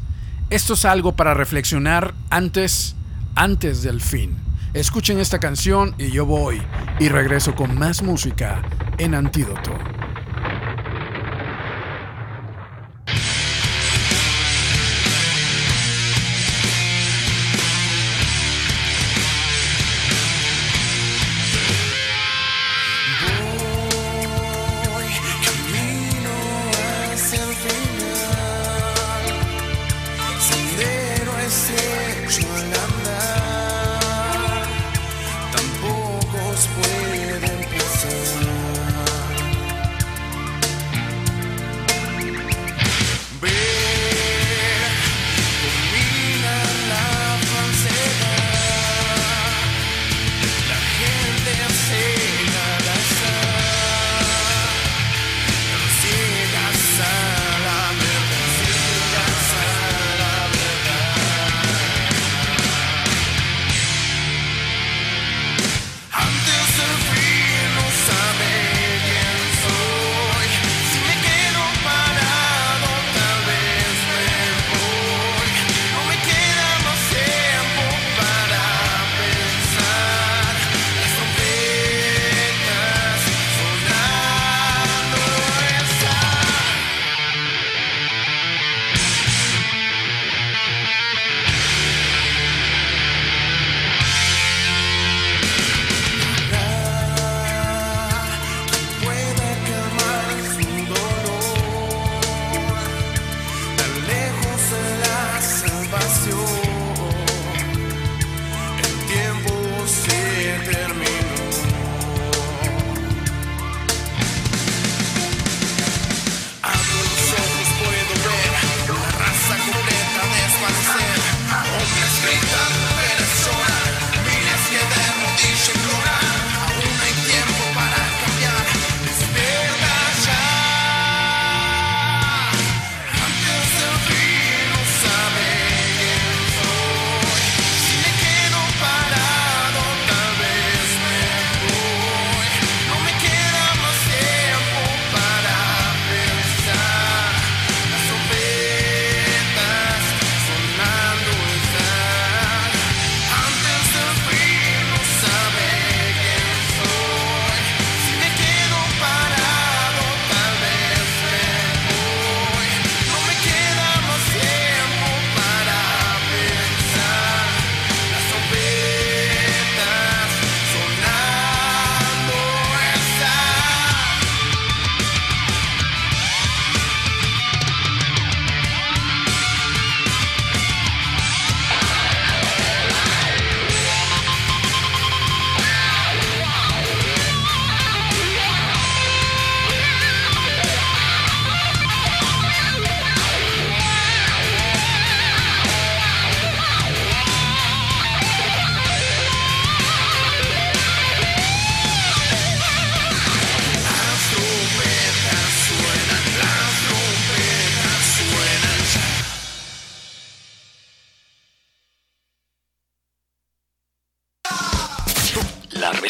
Esto 0.49 0.73
es 0.73 0.85
algo 0.85 1.15
para 1.15 1.33
reflexionar 1.33 2.13
antes, 2.29 2.95
antes 3.35 3.83
del 3.83 4.01
fin. 4.01 4.37
Escuchen 4.73 5.19
esta 5.19 5.39
canción 5.39 5.95
y 5.97 6.11
yo 6.11 6.25
voy 6.25 6.61
y 6.99 7.09
regreso 7.09 7.55
con 7.55 7.77
más 7.77 8.01
música 8.01 8.61
en 8.97 9.15
Antídoto. 9.15 10.00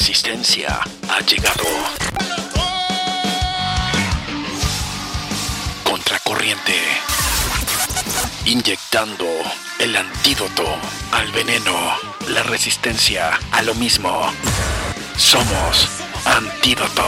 Resistencia 0.02 0.80
ha 1.10 1.20
llegado. 1.22 1.64
Contracorriente. 5.84 6.74
Inyectando 8.46 9.28
el 9.78 9.96
antídoto 9.96 10.66
al 11.12 11.32
veneno. 11.34 11.78
La 12.30 12.42
resistencia 12.42 13.40
a 13.52 13.62
lo 13.62 13.76
mismo. 13.76 14.26
Somos 15.18 15.88
antídoto. 16.26 17.04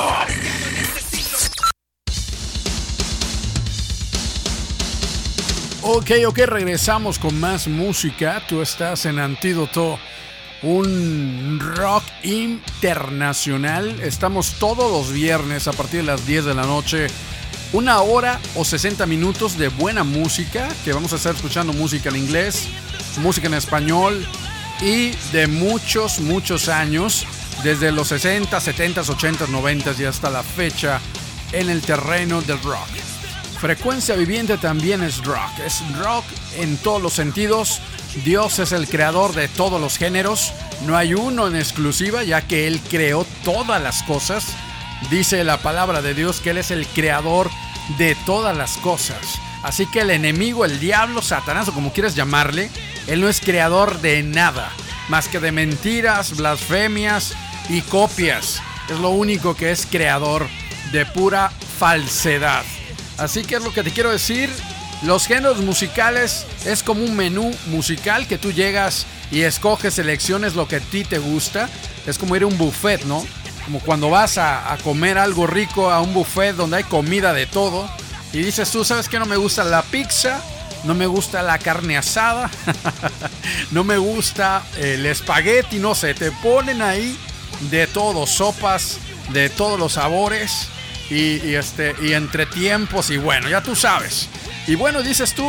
Ok, 5.81 6.11
ok, 6.27 6.37
regresamos 6.45 7.17
con 7.17 7.39
más 7.39 7.67
música. 7.67 8.41
Tú 8.47 8.61
estás 8.61 9.05
en 9.05 9.19
Antídoto, 9.19 9.99
un 10.63 11.59
rock 11.59 12.03
internacional. 12.23 13.99
Estamos 14.01 14.53
todos 14.59 14.91
los 14.91 15.13
viernes 15.13 15.67
a 15.67 15.73
partir 15.73 16.01
de 16.01 16.05
las 16.07 16.25
10 16.25 16.45
de 16.45 16.53
la 16.53 16.63
noche. 16.63 17.07
Una 17.73 18.01
hora 18.01 18.39
o 18.55 18.63
60 18.63 19.05
minutos 19.05 19.57
de 19.57 19.67
buena 19.67 20.03
música, 20.03 20.69
que 20.85 20.93
vamos 20.93 21.11
a 21.11 21.17
estar 21.17 21.35
escuchando 21.35 21.73
música 21.73 22.09
en 22.09 22.17
inglés, 22.17 22.67
música 23.17 23.47
en 23.47 23.55
español 23.55 24.25
y 24.81 25.11
de 25.31 25.47
muchos, 25.47 26.19
muchos 26.19 26.69
años, 26.69 27.25
desde 27.63 27.91
los 27.91 28.07
60, 28.09 28.59
70, 28.59 29.01
80, 29.01 29.47
90 29.47 29.93
y 29.99 30.05
hasta 30.05 30.29
la 30.29 30.43
fecha 30.43 31.01
en 31.51 31.69
el 31.69 31.81
terreno 31.81 32.41
del 32.41 32.61
rock. 32.61 32.89
Frecuencia 33.59 34.15
viviente 34.15 34.57
también 34.57 35.03
es 35.03 35.23
rock. 35.23 35.59
Es 35.65 35.81
rock 35.97 36.25
en 36.57 36.75
todos 36.77 37.01
los 37.01 37.13
sentidos. 37.13 37.79
Dios 38.23 38.59
es 38.59 38.71
el 38.71 38.87
creador 38.87 39.33
de 39.33 39.47
todos 39.47 39.81
los 39.81 39.97
géneros. 39.97 40.53
No 40.85 40.95
hay 40.95 41.13
uno 41.13 41.47
en 41.47 41.55
exclusiva, 41.55 42.23
ya 42.23 42.41
que 42.41 42.67
Él 42.67 42.79
creó 42.89 43.25
todas 43.43 43.81
las 43.81 44.03
cosas. 44.03 44.45
Dice 45.09 45.43
la 45.43 45.57
palabra 45.57 46.01
de 46.01 46.13
Dios 46.13 46.39
que 46.39 46.51
Él 46.51 46.59
es 46.59 46.71
el 46.71 46.85
creador 46.87 47.49
de 47.97 48.15
todas 48.25 48.55
las 48.55 48.77
cosas. 48.77 49.39
Así 49.63 49.85
que 49.87 50.01
el 50.01 50.11
enemigo, 50.11 50.65
el 50.65 50.79
diablo, 50.79 51.21
Satanás 51.21 51.69
o 51.69 51.73
como 51.73 51.91
quieras 51.91 52.15
llamarle, 52.15 52.69
Él 53.07 53.21
no 53.21 53.29
es 53.29 53.39
creador 53.39 53.99
de 54.01 54.21
nada. 54.23 54.71
Más 55.09 55.27
que 55.27 55.39
de 55.39 55.51
mentiras, 55.51 56.37
blasfemias 56.37 57.33
y 57.69 57.81
copias. 57.81 58.61
Es 58.89 58.99
lo 58.99 59.09
único 59.09 59.55
que 59.55 59.71
es 59.71 59.85
creador 59.85 60.47
de 60.91 61.05
pura 61.05 61.51
falsedad. 61.79 62.63
Así 63.17 63.43
que 63.43 63.55
es 63.55 63.63
lo 63.63 63.73
que 63.73 63.83
te 63.83 63.91
quiero 63.91 64.11
decir. 64.11 64.49
Los 65.03 65.27
géneros 65.27 65.57
musicales 65.57 66.45
es 66.65 66.81
como 66.81 67.03
un 67.03 67.13
menú 67.13 67.53
musical 67.67 68.25
que 68.25 68.37
tú 68.37 68.53
llegas 68.53 69.05
y 69.31 69.41
escoges, 69.41 69.95
selecciones 69.95 70.55
lo 70.55 70.65
que 70.65 70.77
a 70.77 70.79
ti 70.79 71.03
te 71.03 71.17
gusta. 71.17 71.69
Es 72.07 72.17
como 72.17 72.37
ir 72.37 72.43
a 72.43 72.47
un 72.47 72.57
buffet, 72.57 73.03
¿no? 73.03 73.25
Como 73.65 73.81
cuando 73.81 74.09
vas 74.09 74.37
a, 74.37 74.77
comer 74.81 75.17
algo 75.17 75.45
rico 75.45 75.91
a 75.91 75.99
un 75.99 76.13
buffet 76.13 76.55
donde 76.55 76.77
hay 76.77 76.83
comida 76.85 77.33
de 77.33 77.45
todo. 77.45 77.89
Y 78.31 78.39
dices 78.43 78.71
tú, 78.71 78.85
¿sabes 78.85 79.09
qué? 79.09 79.19
No 79.19 79.25
me 79.25 79.35
gusta 79.35 79.65
la 79.65 79.81
pizza, 79.81 80.41
no 80.85 80.93
me 80.93 81.05
gusta 81.05 81.43
la 81.43 81.59
carne 81.59 81.97
asada, 81.97 82.49
no 83.71 83.83
me 83.83 83.97
gusta 83.97 84.63
el 84.77 85.05
espagueti, 85.05 85.79
no 85.79 85.95
sé. 85.95 86.13
Te 86.13 86.31
ponen 86.31 86.81
ahí 86.81 87.17
de 87.71 87.87
todo, 87.87 88.25
sopas 88.25 88.99
de 89.33 89.49
todos 89.49 89.77
los 89.77 89.93
sabores 89.93 90.69
y, 91.09 91.45
y, 91.45 91.55
este, 91.55 91.93
y 92.01 92.13
entre 92.13 92.45
tiempos 92.45 93.09
y 93.09 93.17
bueno, 93.17 93.49
ya 93.49 93.61
tú 93.61 93.75
sabes. 93.75 94.29
Y 94.67 94.75
bueno, 94.75 95.03
dices 95.03 95.33
tú, 95.33 95.45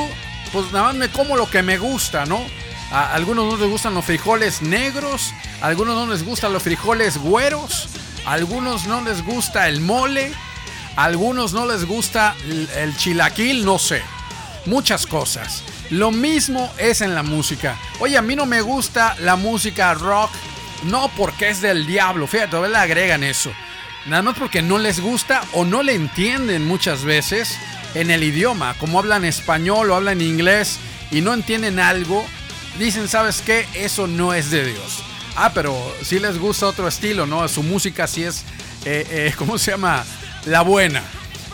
pues 0.53 0.73
nada 0.73 0.87
más 0.87 0.95
me 0.95 1.09
como 1.09 1.37
lo 1.37 1.49
que 1.49 1.63
me 1.63 1.79
gusta, 1.79 2.27
¿no? 2.27 2.45
A 2.91 3.13
algunos 3.15 3.53
no 3.53 3.57
les 3.57 3.69
gustan 3.69 3.95
los 3.95 4.05
frijoles 4.05 4.63
negros, 4.63 5.33
a 5.61 5.67
algunos 5.67 5.95
no 5.95 6.13
les 6.13 6.25
gustan 6.25 6.53
los 6.53 6.63
frijoles 6.63 7.19
güeros, 7.19 7.89
a 8.27 8.33
algunos 8.33 8.87
no 8.87 9.03
les 9.03 9.25
gusta 9.25 9.69
el 9.69 9.81
mole, 9.81 10.33
a 10.97 11.05
algunos 11.05 11.53
no 11.53 11.67
les 11.67 11.85
gusta 11.85 12.35
el, 12.45 12.69
el 12.77 12.97
chilaquil, 12.97 13.65
no 13.65 13.79
sé. 13.79 14.03
Muchas 14.67 15.07
cosas. 15.07 15.63
Lo 15.91 16.11
mismo 16.11 16.73
es 16.79 17.01
en 17.01 17.15
la 17.15 17.23
música. 17.23 17.77
Oye, 18.01 18.17
a 18.17 18.23
mí 18.23 18.35
no 18.35 18.47
me 18.47 18.63
gusta 18.63 19.17
la 19.21 19.37
música 19.37 19.95
rock, 19.95 20.31
no 20.85 21.11
porque 21.17 21.51
es 21.51 21.61
del 21.61 21.87
diablo, 21.87 22.27
fíjate, 22.27 22.51
todavía 22.51 22.79
le 22.79 22.85
agregan 22.85 23.25
eso. 23.25 23.53
Nada 24.07 24.23
más 24.23 24.39
porque 24.39 24.61
no 24.61 24.79
les 24.79 25.01
gusta 25.01 25.43
o 25.53 25.65
no 25.65 25.83
le 25.83 25.95
entienden 25.95 26.67
muchas 26.67 27.05
veces 27.05 27.59
en 27.95 28.11
el 28.11 28.23
idioma, 28.23 28.75
como 28.79 28.99
hablan 28.99 29.25
español 29.25 29.91
o 29.91 29.95
hablan 29.95 30.21
inglés 30.21 30.79
y 31.11 31.21
no 31.21 31.33
entienden 31.33 31.79
algo, 31.79 32.25
dicen, 32.79 33.09
¿sabes 33.09 33.41
qué? 33.41 33.67
Eso 33.75 34.07
no 34.07 34.35
es 34.35 34.51
de 34.51 34.67
Dios. 34.67 35.03
Ah, 35.37 35.53
pero 35.55 35.77
si 36.03 36.19
les 36.19 36.39
gusta 36.39 36.67
otro 36.67 36.87
estilo, 36.87 37.27
¿no? 37.27 37.47
Su 37.49 37.63
música 37.63 38.07
sí 38.07 38.25
es, 38.25 38.45
eh, 38.85 39.07
eh, 39.11 39.35
¿cómo 39.39 39.59
se 39.59 39.73
llama? 39.73 40.05
La 40.47 40.63
buena. 40.63 41.03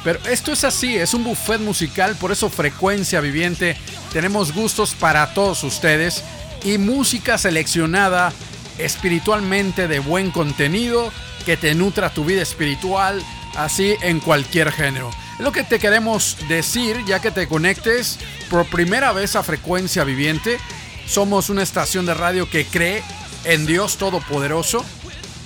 Pero 0.02 0.18
esto 0.30 0.52
es 0.52 0.64
así, 0.64 0.96
es 0.96 1.12
un 1.12 1.24
buffet 1.24 1.60
musical, 1.60 2.16
por 2.16 2.32
eso 2.32 2.48
frecuencia 2.48 3.20
viviente. 3.20 3.76
Tenemos 4.12 4.52
gustos 4.52 4.94
para 4.94 5.34
todos 5.34 5.62
ustedes 5.62 6.24
y 6.64 6.78
música 6.78 7.36
seleccionada 7.36 8.32
espiritualmente 8.78 9.88
de 9.88 9.98
buen 9.98 10.30
contenido 10.30 11.12
que 11.44 11.58
te 11.58 11.74
nutra 11.74 12.10
tu 12.10 12.24
vida 12.24 12.40
espiritual, 12.40 13.22
así 13.56 13.94
en 14.00 14.20
cualquier 14.20 14.72
género. 14.72 15.10
Lo 15.40 15.52
que 15.52 15.64
te 15.64 15.78
queremos 15.78 16.36
decir 16.48 17.02
ya 17.06 17.20
que 17.20 17.30
te 17.30 17.48
conectes 17.48 18.18
por 18.50 18.66
primera 18.66 19.12
vez 19.12 19.36
a 19.36 19.42
frecuencia 19.42 20.04
viviente. 20.04 20.58
Somos 21.06 21.48
una 21.48 21.62
estación 21.62 22.04
de 22.04 22.12
radio 22.12 22.48
que 22.48 22.66
cree 22.66 23.02
en 23.44 23.64
Dios 23.64 23.96
Todopoderoso. 23.96 24.84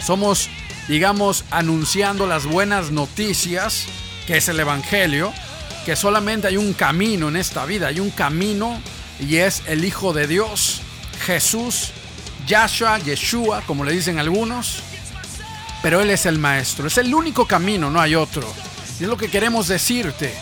Somos, 0.05 0.51
digamos, 0.89 1.45
anunciando 1.53 2.27
las 2.27 2.45
buenas 2.45 2.91
noticias, 2.91 3.87
que 4.27 4.39
es 4.39 4.49
el 4.49 4.59
Evangelio, 4.59 5.33
que 5.87 5.95
solamente 5.95 6.49
hay 6.49 6.57
un 6.57 6.73
camino 6.73 7.29
en 7.29 7.37
esta 7.37 7.65
vida, 7.65 7.87
hay 7.87 8.01
un 8.01 8.11
camino 8.11 8.83
y 9.21 9.37
es 9.37 9.63
el 9.67 9.85
Hijo 9.85 10.13
de 10.13 10.27
Dios, 10.27 10.81
Jesús, 11.25 11.93
Yahshua, 12.49 12.99
Yeshua, 12.99 13.63
como 13.65 13.85
le 13.85 13.93
dicen 13.93 14.19
algunos, 14.19 14.83
pero 15.83 16.01
Él 16.01 16.11
es 16.11 16.27
el 16.27 16.41
Maestro, 16.41 16.89
es 16.89 16.99
el 16.99 17.15
único 17.15 17.47
camino, 17.47 17.93
no 17.93 18.01
hay 18.01 18.17
otro. 18.17 18.53
Y 18.99 19.05
es 19.05 19.09
lo 19.09 19.17
que 19.17 19.29
queremos 19.29 19.69
decirte, 19.69 20.33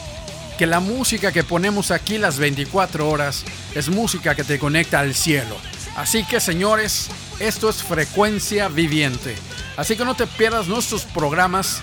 que 0.59 0.67
la 0.67 0.81
música 0.81 1.33
que 1.33 1.45
ponemos 1.45 1.91
aquí 1.91 2.19
las 2.19 2.39
24 2.39 3.09
horas 3.09 3.45
es 3.75 3.89
música 3.89 4.35
que 4.35 4.45
te 4.45 4.59
conecta 4.59 5.01
al 5.01 5.15
cielo. 5.15 5.57
Así 5.97 6.25
que 6.25 6.41
señores, 6.41 7.09
esto 7.41 7.69
es 7.69 7.83
frecuencia 7.83 8.69
viviente. 8.69 9.35
Así 9.77 9.97
que 9.97 10.05
no 10.05 10.15
te 10.15 10.27
pierdas 10.27 10.69
nuestros 10.69 11.05
programas 11.05 11.81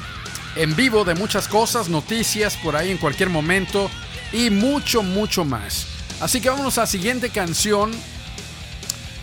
en 0.56 0.76
vivo 0.76 1.04
de 1.04 1.16
muchas 1.16 1.48
cosas, 1.48 1.90
noticias 1.90 2.56
por 2.58 2.76
ahí 2.76 2.92
en 2.92 2.98
cualquier 2.98 3.30
momento 3.30 3.90
y 4.32 4.50
mucho, 4.50 5.04
mucho 5.04 5.46
más. 5.46 5.88
Así 6.22 6.42
que 6.42 6.50
vámonos 6.50 6.78
a 6.78 6.82
la 6.82 6.88
siguiente 6.88 7.30
canción. 7.30 7.92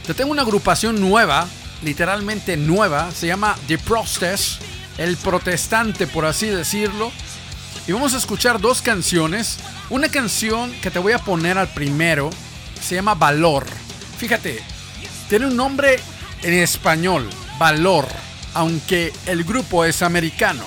Te 0.06 0.14
tengo 0.14 0.30
una 0.30 0.42
agrupación 0.42 1.00
nueva, 1.00 1.48
literalmente 1.82 2.56
nueva, 2.56 3.10
se 3.10 3.26
llama 3.26 3.56
The 3.66 3.78
Protest, 3.78 4.62
el 4.98 5.16
protestante 5.16 6.06
por 6.06 6.24
así 6.24 6.46
decirlo. 6.46 7.12
Y 7.88 7.92
vamos 7.92 8.14
a 8.14 8.16
escuchar 8.16 8.60
dos 8.60 8.82
canciones. 8.82 9.58
Una 9.90 10.08
canción 10.08 10.72
que 10.80 10.90
te 10.90 10.98
voy 10.98 11.12
a 11.12 11.20
poner 11.20 11.56
al 11.56 11.68
primero 11.68 12.30
se 12.80 12.96
llama 12.96 13.14
Valor. 13.14 13.64
Fíjate, 14.18 14.60
tiene 15.28 15.46
un 15.46 15.56
nombre 15.56 16.00
en 16.42 16.54
español, 16.54 17.30
Valor, 17.60 18.08
aunque 18.54 19.12
el 19.26 19.44
grupo 19.44 19.84
es 19.84 20.02
americano. 20.02 20.64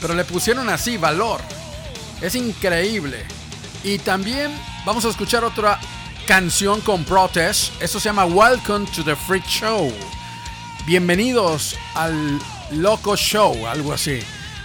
Pero 0.00 0.14
le 0.14 0.24
pusieron 0.24 0.68
así, 0.68 0.96
Valor. 0.96 1.40
Es 2.20 2.34
increíble. 2.34 3.24
Y 3.84 3.98
también 3.98 4.50
vamos 4.84 5.04
a 5.04 5.10
escuchar 5.10 5.44
otra 5.44 5.78
canción 6.26 6.80
con 6.80 7.04
Protest. 7.04 7.80
Esto 7.80 8.00
se 8.00 8.08
llama 8.08 8.24
Welcome 8.24 8.86
to 8.96 9.04
the 9.04 9.14
Freak 9.14 9.46
Show. 9.46 9.92
Bienvenidos 10.86 11.76
al 11.94 12.40
Loco 12.72 13.14
Show, 13.14 13.64
algo 13.68 13.92
así. 13.92 14.18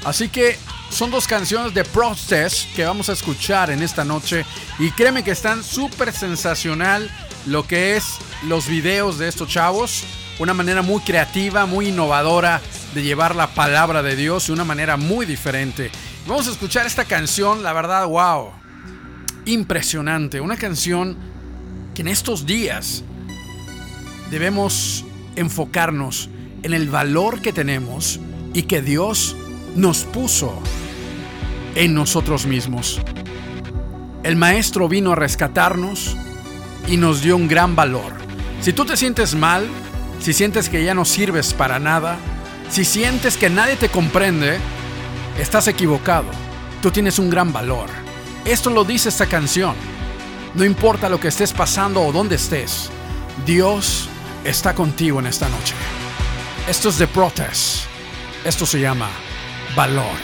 Así 0.03 0.27
que 0.29 0.57
son 0.93 1.09
dos 1.09 1.27
canciones 1.27 1.73
de 1.73 1.83
Protest 1.83 2.71
que 2.75 2.85
vamos 2.85 3.09
a 3.09 3.13
escuchar 3.13 3.71
en 3.71 3.81
esta 3.81 4.05
noche. 4.05 4.45
Y 4.77 4.91
créeme 4.91 5.23
que 5.23 5.31
están 5.31 5.63
súper 5.63 6.13
sensacional 6.13 7.09
lo 7.47 7.65
que 7.65 7.95
es 7.95 8.19
los 8.43 8.67
videos 8.67 9.17
de 9.17 9.27
estos 9.27 9.49
chavos. 9.49 10.03
Una 10.37 10.53
manera 10.53 10.83
muy 10.83 11.01
creativa, 11.01 11.65
muy 11.65 11.87
innovadora 11.87 12.61
de 12.93 13.01
llevar 13.01 13.35
la 13.35 13.55
palabra 13.55 14.03
de 14.03 14.15
Dios 14.15 14.47
de 14.47 14.53
una 14.53 14.65
manera 14.65 14.95
muy 14.95 15.25
diferente. 15.25 15.89
Vamos 16.27 16.47
a 16.47 16.51
escuchar 16.51 16.85
esta 16.85 17.05
canción, 17.05 17.63
la 17.63 17.73
verdad, 17.73 18.05
wow. 18.05 18.51
Impresionante. 19.45 20.41
Una 20.41 20.57
canción 20.57 21.17
que 21.95 22.03
en 22.03 22.07
estos 22.07 22.45
días 22.45 23.03
debemos 24.29 25.05
enfocarnos 25.35 26.29
en 26.61 26.73
el 26.73 26.89
valor 26.89 27.41
que 27.41 27.51
tenemos 27.51 28.19
y 28.53 28.63
que 28.63 28.83
Dios 28.83 29.35
nos 29.75 30.03
puso 30.03 30.61
en 31.75 31.93
nosotros 31.93 32.45
mismos. 32.45 33.01
El 34.23 34.35
Maestro 34.35 34.87
vino 34.87 35.11
a 35.11 35.15
rescatarnos 35.15 36.15
y 36.87 36.97
nos 36.97 37.21
dio 37.21 37.35
un 37.35 37.47
gran 37.47 37.75
valor. 37.75 38.13
Si 38.61 38.73
tú 38.73 38.85
te 38.85 38.95
sientes 38.95 39.35
mal, 39.35 39.67
si 40.19 40.33
sientes 40.33 40.69
que 40.69 40.83
ya 40.83 40.93
no 40.93 41.05
sirves 41.05 41.53
para 41.53 41.79
nada, 41.79 42.17
si 42.69 42.85
sientes 42.85 43.37
que 43.37 43.49
nadie 43.49 43.75
te 43.75 43.89
comprende, 43.89 44.57
estás 45.37 45.67
equivocado. 45.67 46.27
Tú 46.81 46.91
tienes 46.91 47.19
un 47.19 47.29
gran 47.29 47.51
valor. 47.51 47.89
Esto 48.45 48.69
lo 48.69 48.83
dice 48.83 49.09
esta 49.09 49.25
canción. 49.25 49.75
No 50.53 50.63
importa 50.63 51.09
lo 51.09 51.19
que 51.19 51.29
estés 51.29 51.51
pasando 51.51 52.01
o 52.01 52.11
dónde 52.11 52.35
estés, 52.35 52.89
Dios 53.45 54.07
está 54.43 54.73
contigo 54.75 55.19
en 55.19 55.27
esta 55.27 55.49
noche. 55.49 55.73
Esto 56.67 56.89
es 56.89 56.97
de 56.97 57.07
Protest. 57.07 57.85
Esto 58.45 58.65
se 58.65 58.79
llama 58.79 59.09
valor. 59.75 60.17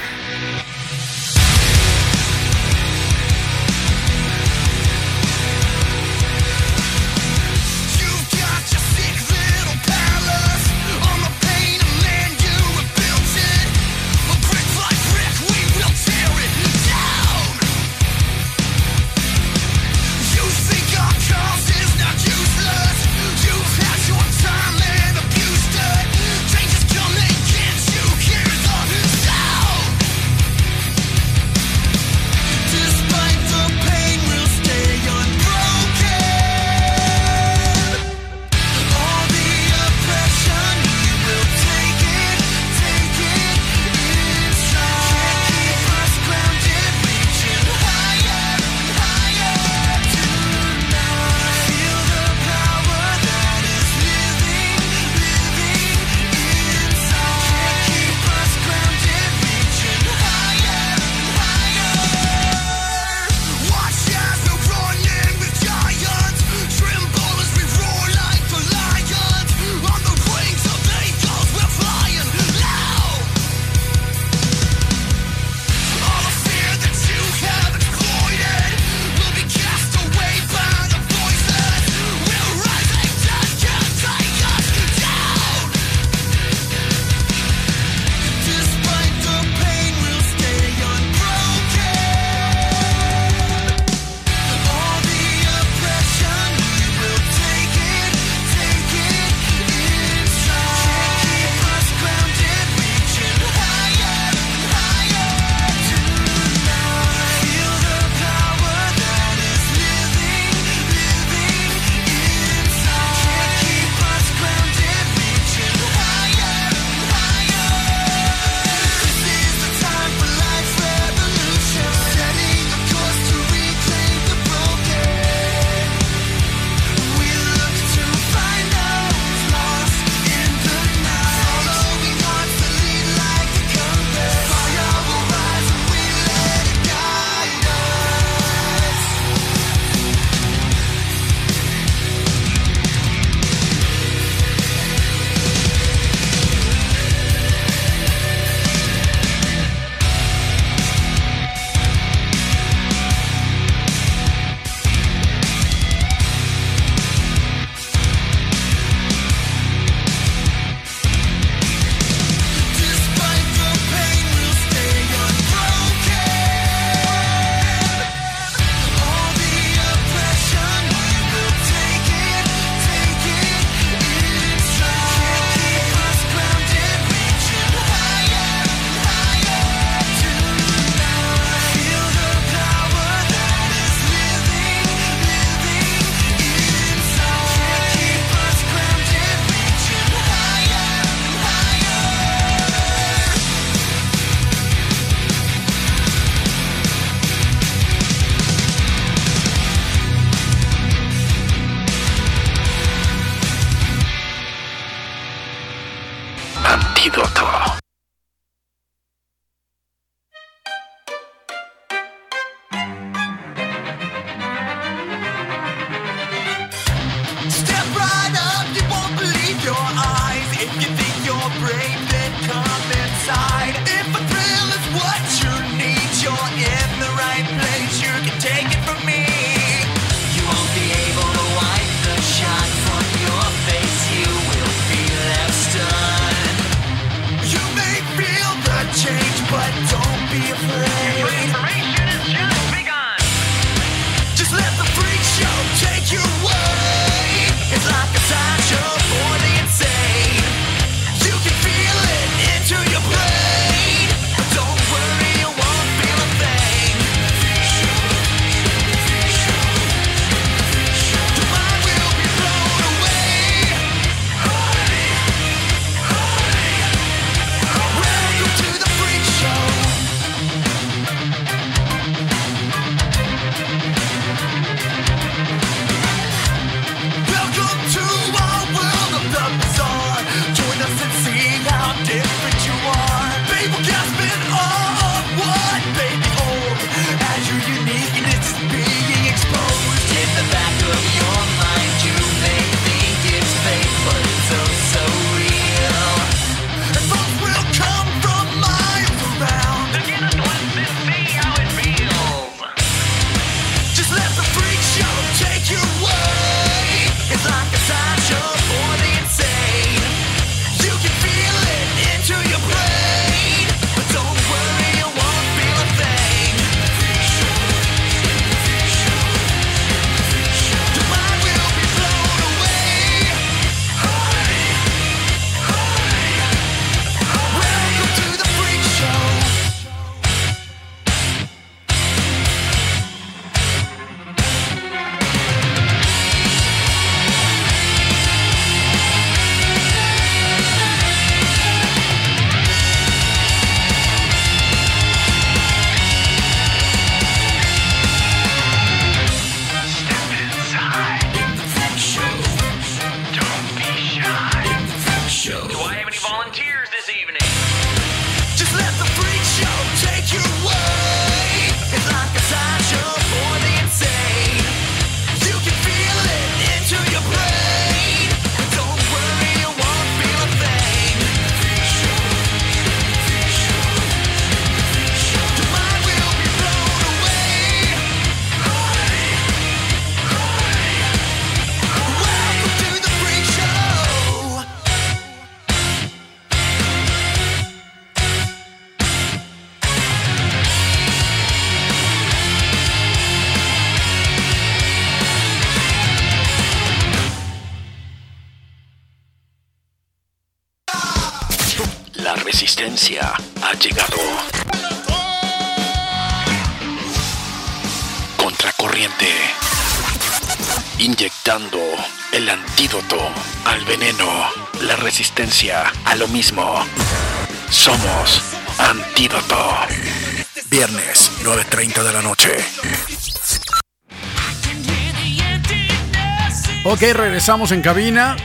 Ok, 427.00 427.14
regresamos 427.14 427.72
en 427.72 427.82
cabina. 427.82 428.36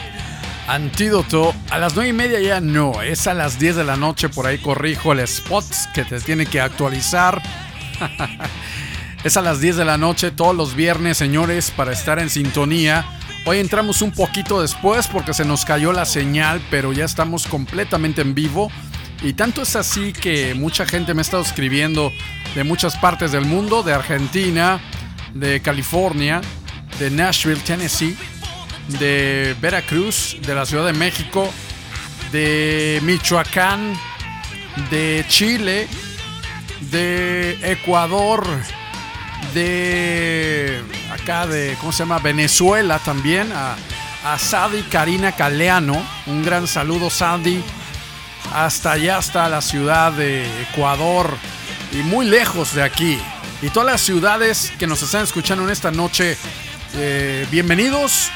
Antídoto. 0.68 1.52
A 1.70 1.78
las 1.80 1.96
9 1.96 2.10
y 2.10 2.12
media 2.12 2.38
ya 2.38 2.60
no. 2.60 3.02
Es 3.02 3.26
a 3.26 3.34
las 3.34 3.58
10 3.58 3.74
de 3.74 3.82
la 3.82 3.96
noche. 3.96 4.28
Por 4.28 4.46
ahí 4.46 4.58
corrijo 4.58 5.12
el 5.12 5.18
spot 5.18 5.64
que 5.92 6.04
te 6.04 6.20
tiene 6.20 6.46
que 6.46 6.60
actualizar. 6.60 7.42
es 9.24 9.36
a 9.36 9.42
las 9.42 9.60
10 9.60 9.78
de 9.78 9.84
la 9.84 9.98
noche 9.98 10.30
todos 10.30 10.54
los 10.54 10.76
viernes, 10.76 11.18
señores, 11.18 11.72
para 11.72 11.90
estar 11.90 12.20
en 12.20 12.30
sintonía. 12.30 13.04
Hoy 13.44 13.58
entramos 13.58 14.02
un 14.02 14.12
poquito 14.12 14.62
después 14.62 15.08
porque 15.08 15.34
se 15.34 15.44
nos 15.44 15.64
cayó 15.64 15.92
la 15.92 16.04
señal, 16.04 16.62
pero 16.70 16.92
ya 16.92 17.06
estamos 17.06 17.48
completamente 17.48 18.22
en 18.22 18.36
vivo. 18.36 18.70
Y 19.20 19.32
tanto 19.32 19.62
es 19.62 19.74
así 19.74 20.12
que 20.12 20.54
mucha 20.54 20.86
gente 20.86 21.12
me 21.12 21.22
ha 21.22 21.22
estado 21.22 21.42
escribiendo 21.42 22.12
de 22.54 22.62
muchas 22.62 22.96
partes 22.98 23.32
del 23.32 23.46
mundo, 23.46 23.82
de 23.82 23.94
Argentina, 23.94 24.80
de 25.34 25.60
California, 25.60 26.40
de 27.00 27.10
Nashville, 27.10 27.60
Tennessee, 27.60 28.16
de 28.88 29.56
Veracruz, 29.60 30.36
de 30.40 30.54
la 30.54 30.66
Ciudad 30.66 30.86
de 30.86 30.92
México, 30.92 31.50
de 32.32 33.00
Michoacán, 33.02 33.98
de 34.90 35.24
Chile, 35.28 35.88
de 36.90 37.58
Ecuador, 37.62 38.46
de 39.54 40.82
acá 41.12 41.46
de, 41.46 41.76
¿cómo 41.80 41.92
se 41.92 42.00
llama? 42.00 42.18
Venezuela 42.18 42.98
también, 42.98 43.52
a, 43.52 43.76
Sadi 44.38 44.82
Karina 44.84 45.32
Caleano. 45.32 46.02
Un 46.26 46.42
gran 46.42 46.66
saludo, 46.66 47.10
Sadi. 47.10 47.62
Hasta 48.54 48.92
allá, 48.92 49.18
hasta 49.18 49.48
la 49.50 49.60
ciudad 49.60 50.12
de 50.12 50.46
Ecuador 50.62 51.36
y 51.92 51.96
muy 51.96 52.26
lejos 52.26 52.74
de 52.74 52.82
aquí. 52.82 53.18
Y 53.60 53.68
todas 53.68 53.86
las 53.86 54.00
ciudades 54.00 54.72
que 54.78 54.86
nos 54.86 55.02
están 55.02 55.24
escuchando 55.24 55.64
en 55.64 55.70
esta 55.70 55.90
noche, 55.90 56.38
eh, 56.94 57.46
bienvenidos 57.50 58.30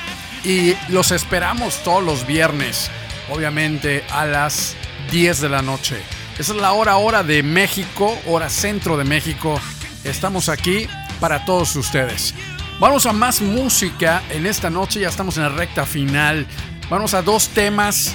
y 0.49 0.74
los 0.88 1.11
esperamos 1.11 1.82
todos 1.84 2.03
los 2.03 2.26
viernes, 2.26 2.90
obviamente 3.30 4.03
a 4.11 4.24
las 4.24 4.76
10 5.11 5.42
de 5.42 5.49
la 5.51 5.61
noche. 5.61 6.01
Esa 6.38 6.55
es 6.55 6.59
la 6.59 6.72
hora 6.72 6.96
hora 6.96 7.22
de 7.22 7.42
México, 7.42 8.18
hora 8.26 8.49
centro 8.49 8.96
de 8.96 9.05
México. 9.05 9.61
Estamos 10.05 10.49
aquí 10.49 10.88
para 11.20 11.44
todos 11.44 11.76
ustedes. 11.76 12.34
Vamos 12.80 13.05
a 13.05 13.12
más 13.12 13.42
música 13.42 14.22
en 14.30 14.46
esta 14.46 14.70
noche, 14.70 15.01
ya 15.01 15.11
estamos 15.11 15.36
en 15.36 15.42
la 15.42 15.49
recta 15.51 15.84
final. 15.84 16.46
Vamos 16.88 17.12
a 17.12 17.20
dos 17.20 17.49
temas, 17.49 18.14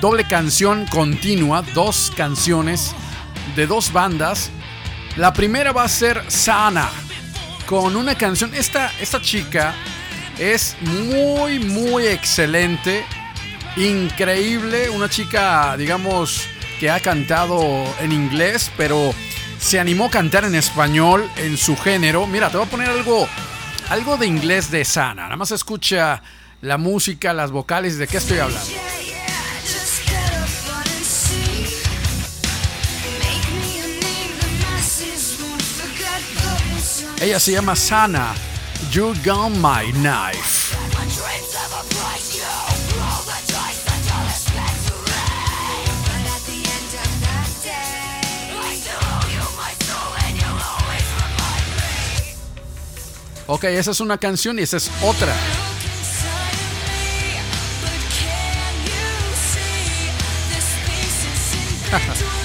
doble 0.00 0.26
canción 0.26 0.86
continua, 0.86 1.62
dos 1.74 2.10
canciones 2.16 2.94
de 3.54 3.66
dos 3.66 3.92
bandas. 3.92 4.50
La 5.16 5.34
primera 5.34 5.72
va 5.72 5.84
a 5.84 5.88
ser 5.88 6.24
Sana, 6.28 6.88
con 7.66 7.96
una 7.96 8.14
canción. 8.14 8.54
Esta, 8.54 8.90
esta 8.98 9.20
chica 9.20 9.74
es 10.38 10.76
muy, 10.80 11.58
muy 11.58 12.06
excelente, 12.06 13.04
increíble. 13.76 14.90
Una 14.90 15.08
chica, 15.08 15.76
digamos, 15.76 16.46
que 16.78 16.90
ha 16.90 17.00
cantado 17.00 17.62
en 18.00 18.12
inglés, 18.12 18.70
pero 18.76 19.14
se 19.58 19.80
animó 19.80 20.06
a 20.06 20.10
cantar 20.10 20.44
en 20.44 20.54
español 20.54 21.28
en 21.36 21.56
su 21.56 21.76
género. 21.76 22.26
Mira, 22.26 22.50
te 22.50 22.56
voy 22.56 22.66
a 22.66 22.70
poner 22.70 22.90
algo, 22.90 23.28
algo 23.88 24.16
de 24.16 24.26
inglés 24.26 24.70
de 24.70 24.84
Sana. 24.84 25.24
Nada 25.24 25.36
más 25.36 25.50
escucha 25.50 26.22
la 26.60 26.78
música, 26.78 27.32
las 27.32 27.50
vocales, 27.50 27.98
de 27.98 28.06
qué 28.06 28.18
estoy 28.18 28.38
hablando. 28.38 28.70
Ella 37.18 37.40
se 37.40 37.52
llama 37.52 37.74
Sana. 37.74 38.34
You 38.90 39.14
got 39.24 39.50
my 39.50 39.90
knife. 39.92 40.74
Ok, 53.48 53.64
esa 53.64 53.92
es 53.92 54.00
una 54.00 54.18
canción 54.18 54.58
y 54.58 54.62
esa 54.62 54.76
es 54.76 54.90
otra. 55.02 55.34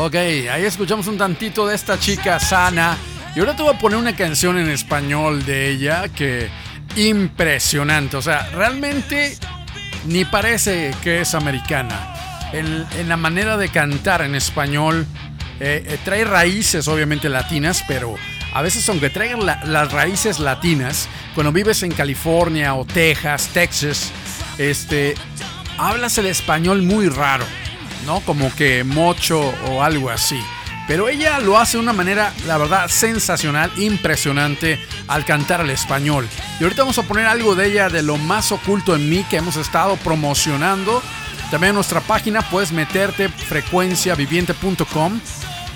Ok, 0.00 0.14
ahí 0.14 0.64
escuchamos 0.64 1.08
un 1.08 1.18
tantito 1.18 1.66
de 1.66 1.74
esta 1.74 1.98
chica 1.98 2.38
sana. 2.38 2.96
Y 3.34 3.40
ahora 3.40 3.54
te 3.54 3.62
voy 3.62 3.74
a 3.74 3.78
poner 3.78 3.98
una 3.98 4.16
canción 4.16 4.58
en 4.58 4.68
español 4.68 5.44
de 5.44 5.68
ella 5.70 6.08
que 6.08 6.48
impresionante. 6.96 8.16
O 8.16 8.22
sea, 8.22 8.48
realmente 8.54 9.36
ni 10.06 10.24
parece 10.24 10.92
que 11.02 11.20
es 11.20 11.34
americana. 11.34 12.14
En, 12.52 12.86
la 13.08 13.16
manera 13.16 13.56
de 13.56 13.68
cantar 13.68 14.22
en 14.22 14.34
español 14.34 15.06
eh, 15.60 15.84
eh, 15.86 15.98
trae 16.04 16.24
raíces 16.24 16.88
obviamente 16.88 17.28
latinas, 17.28 17.84
pero 17.86 18.14
a 18.54 18.62
veces 18.62 18.88
aunque 18.88 19.10
traigan 19.10 19.44
la- 19.44 19.62
las 19.64 19.92
raíces 19.92 20.38
latinas, 20.40 21.08
cuando 21.34 21.52
vives 21.52 21.82
en 21.82 21.92
California 21.92 22.74
o 22.74 22.84
Texas, 22.86 23.50
Texas, 23.52 24.10
este, 24.56 25.14
hablas 25.76 26.16
el 26.18 26.26
español 26.26 26.82
muy 26.82 27.08
raro, 27.10 27.44
¿no? 28.06 28.20
Como 28.20 28.54
que 28.56 28.82
mocho 28.82 29.40
o 29.68 29.82
algo 29.82 30.08
así. 30.10 30.40
Pero 30.88 31.10
ella 31.10 31.38
lo 31.38 31.58
hace 31.58 31.76
de 31.76 31.82
una 31.82 31.92
manera, 31.92 32.32
la 32.46 32.56
verdad, 32.56 32.88
sensacional, 32.88 33.70
impresionante 33.76 34.80
al 35.06 35.26
cantar 35.26 35.60
el 35.60 35.68
español. 35.68 36.26
Y 36.58 36.62
ahorita 36.64 36.82
vamos 36.82 36.98
a 36.98 37.02
poner 37.02 37.26
algo 37.26 37.54
de 37.54 37.66
ella 37.66 37.90
de 37.90 38.02
lo 38.02 38.16
más 38.16 38.52
oculto 38.52 38.96
en 38.96 39.08
mí 39.10 39.22
que 39.28 39.36
hemos 39.36 39.56
estado 39.56 39.96
promocionando. 39.98 41.02
También 41.50 41.70
en 41.70 41.74
nuestra 41.74 42.00
página 42.00 42.40
puedes 42.40 42.72
meterte 42.72 43.28
frecuenciaviviente.com. 43.28 45.20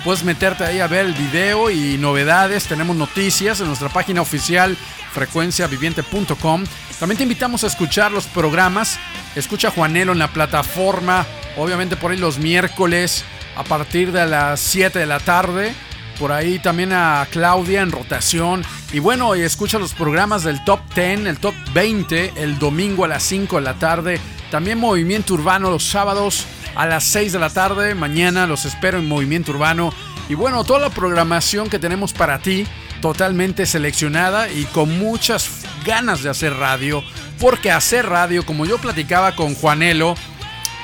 Puedes 0.03 0.23
meterte 0.23 0.65
ahí 0.65 0.79
a 0.79 0.87
ver 0.87 1.05
el 1.05 1.13
video 1.13 1.69
y 1.69 1.99
novedades. 1.99 2.65
Tenemos 2.65 2.95
noticias 2.95 3.61
en 3.61 3.67
nuestra 3.67 3.89
página 3.89 4.19
oficial 4.19 4.75
frecuenciaviviente.com. 5.13 6.63
También 6.99 7.17
te 7.17 7.23
invitamos 7.23 7.63
a 7.63 7.67
escuchar 7.67 8.11
los 8.11 8.25
programas. 8.25 8.97
Escucha 9.35 9.67
a 9.67 9.71
Juanelo 9.71 10.11
en 10.11 10.19
la 10.19 10.29
plataforma, 10.29 11.25
obviamente 11.55 11.95
por 11.95 12.11
ahí 12.11 12.17
los 12.17 12.39
miércoles 12.39 13.23
a 13.55 13.63
partir 13.63 14.11
de 14.11 14.25
las 14.27 14.59
7 14.59 14.99
de 14.99 15.05
la 15.05 15.19
tarde. 15.19 15.73
Por 16.19 16.31
ahí 16.31 16.59
también 16.59 16.93
a 16.93 17.27
Claudia 17.31 17.81
en 17.81 17.91
rotación. 17.91 18.63
Y 18.91 18.99
bueno, 18.99 19.35
y 19.35 19.41
escucha 19.41 19.79
los 19.79 19.93
programas 19.93 20.43
del 20.43 20.63
Top 20.63 20.79
10, 20.93 21.25
el 21.25 21.39
Top 21.39 21.55
20, 21.73 22.33
el 22.35 22.59
domingo 22.59 23.05
a 23.05 23.07
las 23.07 23.23
5 23.23 23.55
de 23.55 23.61
la 23.61 23.73
tarde. 23.73 24.19
También 24.51 24.77
Movimiento 24.77 25.33
Urbano 25.33 25.71
los 25.71 25.83
sábados 25.83 26.45
a 26.75 26.85
las 26.85 27.03
6 27.05 27.33
de 27.33 27.39
la 27.39 27.49
tarde. 27.49 27.95
Mañana 27.95 28.45
los 28.45 28.65
espero 28.65 28.99
en 28.99 29.07
Movimiento 29.07 29.51
Urbano. 29.51 29.91
Y 30.29 30.35
bueno, 30.35 30.63
toda 30.63 30.79
la 30.79 30.89
programación 30.89 31.69
que 31.69 31.79
tenemos 31.79 32.13
para 32.13 32.39
ti, 32.39 32.65
totalmente 33.01 33.65
seleccionada 33.65 34.49
y 34.49 34.65
con 34.65 34.97
muchas 34.99 35.49
ganas 35.85 36.23
de 36.23 36.29
hacer 36.29 36.53
radio. 36.53 37.03
Porque 37.39 37.71
hacer 37.71 38.07
radio, 38.07 38.45
como 38.45 38.65
yo 38.65 38.77
platicaba 38.77 39.35
con 39.35 39.55
Juanelo, 39.55 40.15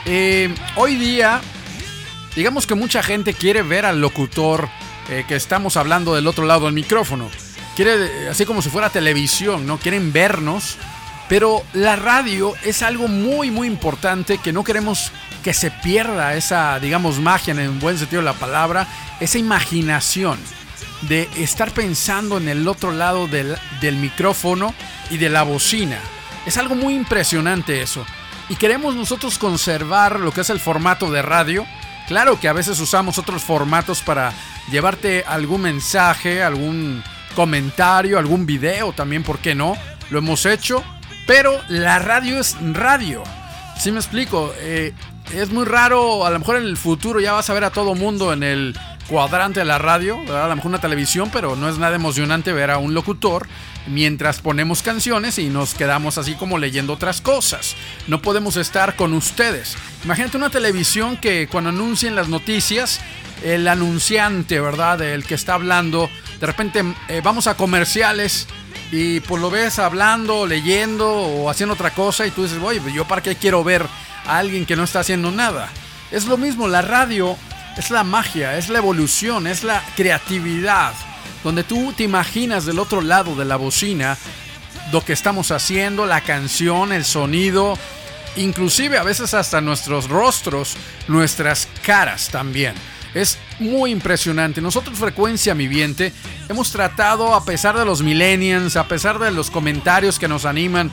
eh, 0.06 0.54
hoy 0.76 0.96
día 0.96 1.40
digamos 2.36 2.68
que 2.68 2.76
mucha 2.76 3.04
gente 3.04 3.34
quiere 3.34 3.62
ver 3.62 3.86
al 3.86 4.02
locutor 4.02 4.70
eh, 5.10 5.26
que 5.28 5.36
estamos 5.36 5.78
hablando 5.78 6.14
del 6.14 6.28
otro 6.28 6.46
lado 6.46 6.66
del 6.66 6.74
micrófono. 6.74 7.30
Quiere, 7.76 8.26
eh, 8.26 8.30
así 8.30 8.46
como 8.46 8.62
si 8.62 8.70
fuera 8.70 8.90
televisión, 8.90 9.66
¿no? 9.66 9.78
Quieren 9.78 10.14
vernos. 10.14 10.78
Pero 11.28 11.64
la 11.74 11.96
radio 11.96 12.56
es 12.64 12.82
algo 12.82 13.08
muy, 13.08 13.52
muy 13.52 13.68
importante 13.68 14.40
que 14.40 14.52
no 14.52 14.64
queremos 14.64 15.12
que 15.44 15.54
se 15.54 15.70
pierda 15.70 16.34
esa, 16.34 16.80
digamos, 16.80 17.20
magia 17.20 17.52
en 17.52 17.60
el 17.60 17.70
buen 17.70 17.98
sentido 18.00 18.22
de 18.22 18.26
la 18.26 18.34
palabra, 18.34 18.88
esa 19.20 19.38
imaginación 19.38 20.40
de 21.04 21.30
estar 21.38 21.72
pensando 21.72 22.38
en 22.38 22.50
el 22.50 22.68
otro 22.68 22.92
lado 22.92 23.28
del, 23.28 23.56
del 23.80 23.96
micrófono 23.96 24.74
y 25.10 25.18
de 25.18 25.30
la 25.30 25.44
bocina. 25.44 26.00
Es 26.46 26.58
algo 26.58 26.76
muy 26.76 26.96
impresionante 26.96 27.82
eso. 27.82 28.06
Y 28.50 28.56
queremos 28.56 28.96
nosotros 28.96 29.38
conservar 29.38 30.20
lo 30.20 30.32
que 30.32 30.42
es 30.42 30.50
el 30.50 30.60
formato 30.60 31.12
de 31.12 31.22
radio. 31.22 31.66
Claro 32.10 32.40
que 32.40 32.48
a 32.48 32.54
veces 32.54 32.80
usamos 32.80 33.20
otros 33.20 33.44
formatos 33.44 34.02
para 34.02 34.34
llevarte 34.72 35.24
algún 35.28 35.62
mensaje, 35.62 36.42
algún 36.42 37.04
comentario, 37.36 38.18
algún 38.18 38.48
video 38.48 38.94
también, 38.94 39.22
¿por 39.22 39.38
qué 39.38 39.54
no? 39.54 39.78
Lo 40.10 40.18
hemos 40.18 40.48
hecho, 40.48 40.84
pero 41.28 41.62
la 41.70 42.00
radio 42.00 42.40
es 42.40 42.58
radio. 42.74 43.22
Si 43.80 43.92
me 43.92 44.00
explico, 44.00 44.52
Eh, 44.58 44.92
es 45.36 45.52
muy 45.52 45.66
raro, 45.66 46.26
a 46.26 46.32
lo 46.32 46.40
mejor 46.40 46.56
en 46.56 46.64
el 46.64 46.78
futuro 46.78 47.20
ya 47.20 47.34
vas 47.34 47.48
a 47.52 47.54
ver 47.54 47.64
a 47.64 47.70
todo 47.70 47.94
mundo 47.94 48.34
en 48.34 48.42
el 48.42 48.76
cuadrante 49.10 49.62
de 49.62 49.66
la 49.66 49.80
radio, 49.80 50.20
¿verdad? 50.22 50.46
a 50.46 50.48
lo 50.50 50.56
mejor 50.56 50.70
una 50.70 50.80
televisión, 50.80 51.30
pero 51.34 51.56
no 51.56 51.68
es 51.68 51.78
nada 51.80 51.96
emocionante 51.96 52.54
ver 52.54 52.70
a 52.70 52.78
un 52.78 52.94
locutor 52.94 53.48
mientras 53.88 54.40
ponemos 54.40 54.84
canciones 54.84 55.40
y 55.40 55.50
nos 55.50 55.74
quedamos 55.74 56.18
así 56.18 56.36
como 56.36 56.60
leyendo 56.60 56.94
otras 56.94 57.20
cosas. 57.20 57.76
No 58.08 58.22
podemos 58.22 58.56
estar 58.56 58.96
con 58.96 59.14
ustedes. 59.14 59.76
Imagínate 60.06 60.38
una 60.38 60.52
televisión 60.52 61.18
que 61.18 61.48
cuando 61.48 61.72
anuncien 61.72 62.16
las 62.16 62.30
noticias, 62.30 63.02
el 63.44 63.68
anunciante, 63.68 64.60
¿verdad? 64.60 65.02
El 65.02 65.26
que 65.26 65.34
está 65.34 65.56
hablando, 65.56 66.10
de 66.40 66.46
repente 66.46 66.84
eh, 67.08 67.22
vamos 67.24 67.48
a 67.48 67.58
comerciales 67.58 68.48
y 68.92 69.22
pues 69.22 69.42
lo 69.42 69.50
ves 69.50 69.80
hablando, 69.80 70.46
leyendo 70.46 71.10
o 71.10 71.50
haciendo 71.50 71.74
otra 71.74 71.92
cosa 71.92 72.28
y 72.28 72.32
tú 72.32 72.44
dices, 72.44 72.60
oye, 72.62 72.82
yo 72.94 73.06
para 73.06 73.24
qué 73.24 73.36
quiero 73.36 73.64
ver 73.64 73.86
a 74.26 74.38
alguien 74.38 74.66
que 74.66 74.76
no 74.76 74.84
está 74.84 75.00
haciendo 75.00 75.32
nada. 75.32 75.70
Es 76.12 76.26
lo 76.26 76.38
mismo, 76.38 76.68
la 76.68 76.82
radio 76.82 77.38
es 77.78 77.92
la 77.92 78.04
magia, 78.04 78.58
es 78.58 78.70
la 78.70 78.80
evolución, 78.80 79.48
es 79.48 79.64
la 79.64 79.84
creatividad, 79.96 80.94
donde 81.44 81.64
tú 81.64 81.94
te 81.94 82.04
imaginas 82.04 82.66
del 82.66 82.80
otro 82.80 83.02
lado 83.02 83.36
de 83.36 83.46
la 83.46 83.56
bocina 83.56 84.18
lo 84.92 85.04
que 85.04 85.14
estamos 85.14 85.52
haciendo, 85.52 86.06
la 86.06 86.22
canción, 86.22 86.92
el 86.92 87.06
sonido, 87.06 87.78
inclusive 88.36 88.98
a 88.98 89.04
veces 89.04 89.34
hasta 89.34 89.62
nuestros 89.62 90.10
rostros, 90.10 90.76
nuestras 91.08 91.68
caras 91.84 92.30
también. 92.30 92.74
Es 93.14 93.38
muy 93.60 93.92
impresionante. 93.92 94.62
Nosotros, 94.62 94.98
Frecuencia 94.98 95.54
Viviente, 95.54 96.14
hemos 96.48 96.72
tratado, 96.72 97.34
a 97.34 97.44
pesar 97.44 97.78
de 97.78 97.86
los 97.86 98.04
millennials, 98.04 98.76
a 98.76 98.88
pesar 98.88 99.18
de 99.20 99.32
los 99.32 99.50
comentarios 99.50 100.20
que 100.20 100.28
nos 100.28 100.46
animan, 100.46 100.92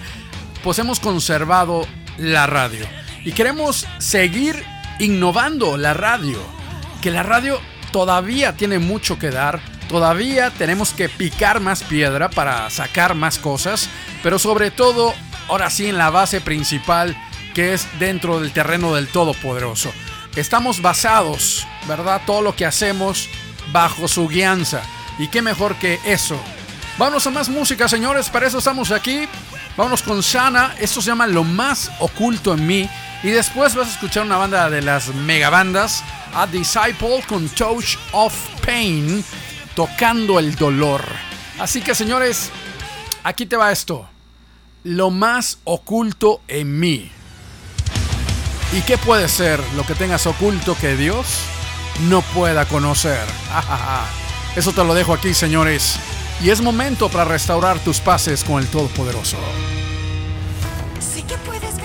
pues 0.64 0.78
hemos 0.78 0.98
conservado 0.98 1.86
la 2.16 2.46
radio. 2.46 2.86
Y 3.24 3.32
queremos 3.32 3.86
seguir 3.98 4.64
innovando 4.98 5.76
la 5.76 5.92
radio. 5.92 6.55
Que 7.00 7.10
la 7.10 7.22
radio 7.22 7.60
todavía 7.92 8.56
tiene 8.56 8.78
mucho 8.78 9.18
que 9.18 9.30
dar. 9.30 9.60
Todavía 9.88 10.50
tenemos 10.50 10.92
que 10.92 11.08
picar 11.08 11.60
más 11.60 11.82
piedra 11.82 12.28
para 12.28 12.68
sacar 12.70 13.14
más 13.14 13.38
cosas. 13.38 13.88
Pero 14.22 14.38
sobre 14.38 14.70
todo, 14.70 15.14
ahora 15.48 15.70
sí 15.70 15.86
en 15.86 15.98
la 15.98 16.10
base 16.10 16.40
principal, 16.40 17.16
que 17.54 17.72
es 17.74 17.86
dentro 17.98 18.40
del 18.40 18.52
terreno 18.52 18.94
del 18.94 19.08
Todopoderoso. 19.08 19.92
Estamos 20.34 20.82
basados, 20.82 21.66
¿verdad? 21.88 22.20
Todo 22.26 22.42
lo 22.42 22.54
que 22.54 22.66
hacemos 22.66 23.28
bajo 23.72 24.08
su 24.08 24.28
guianza. 24.28 24.82
Y 25.18 25.28
qué 25.28 25.40
mejor 25.40 25.76
que 25.76 25.98
eso. 26.04 26.38
Vámonos 26.98 27.26
a 27.26 27.30
más 27.30 27.48
música, 27.48 27.88
señores. 27.88 28.28
Para 28.28 28.46
eso 28.46 28.58
estamos 28.58 28.90
aquí. 28.90 29.28
Vámonos 29.76 30.02
con 30.02 30.22
Sana. 30.22 30.74
Esto 30.78 31.00
se 31.00 31.08
llama 31.08 31.26
Lo 31.26 31.44
más 31.44 31.90
oculto 32.00 32.54
en 32.54 32.66
mí. 32.66 32.90
Y 33.26 33.32
después 33.32 33.74
vas 33.74 33.88
a 33.88 33.90
escuchar 33.90 34.24
una 34.24 34.36
banda 34.36 34.70
de 34.70 34.82
las 34.82 35.08
megabandas. 35.08 36.04
A 36.32 36.46
Disciple 36.46 37.24
con 37.26 37.48
Touch 37.48 37.96
of 38.12 38.32
Pain. 38.64 39.24
Tocando 39.74 40.38
el 40.38 40.54
dolor. 40.54 41.02
Así 41.58 41.82
que, 41.82 41.96
señores, 41.96 42.50
aquí 43.24 43.44
te 43.44 43.56
va 43.56 43.72
esto. 43.72 44.08
Lo 44.84 45.10
más 45.10 45.58
oculto 45.64 46.40
en 46.46 46.78
mí. 46.78 47.10
¿Y 48.72 48.82
qué 48.82 48.96
puede 48.96 49.28
ser 49.28 49.58
lo 49.74 49.84
que 49.84 49.96
tengas 49.96 50.24
oculto 50.28 50.76
que 50.80 50.96
Dios 50.96 51.26
no 52.08 52.22
pueda 52.22 52.64
conocer? 52.66 53.26
Eso 54.54 54.70
te 54.70 54.84
lo 54.84 54.94
dejo 54.94 55.12
aquí, 55.12 55.34
señores. 55.34 55.98
Y 56.44 56.50
es 56.50 56.60
momento 56.60 57.08
para 57.08 57.24
restaurar 57.24 57.80
tus 57.80 57.98
paces 57.98 58.44
con 58.44 58.62
el 58.62 58.68
Todopoderoso. 58.68 59.36
Sé 61.00 61.24
que 61.24 61.36
puedes 61.38 61.75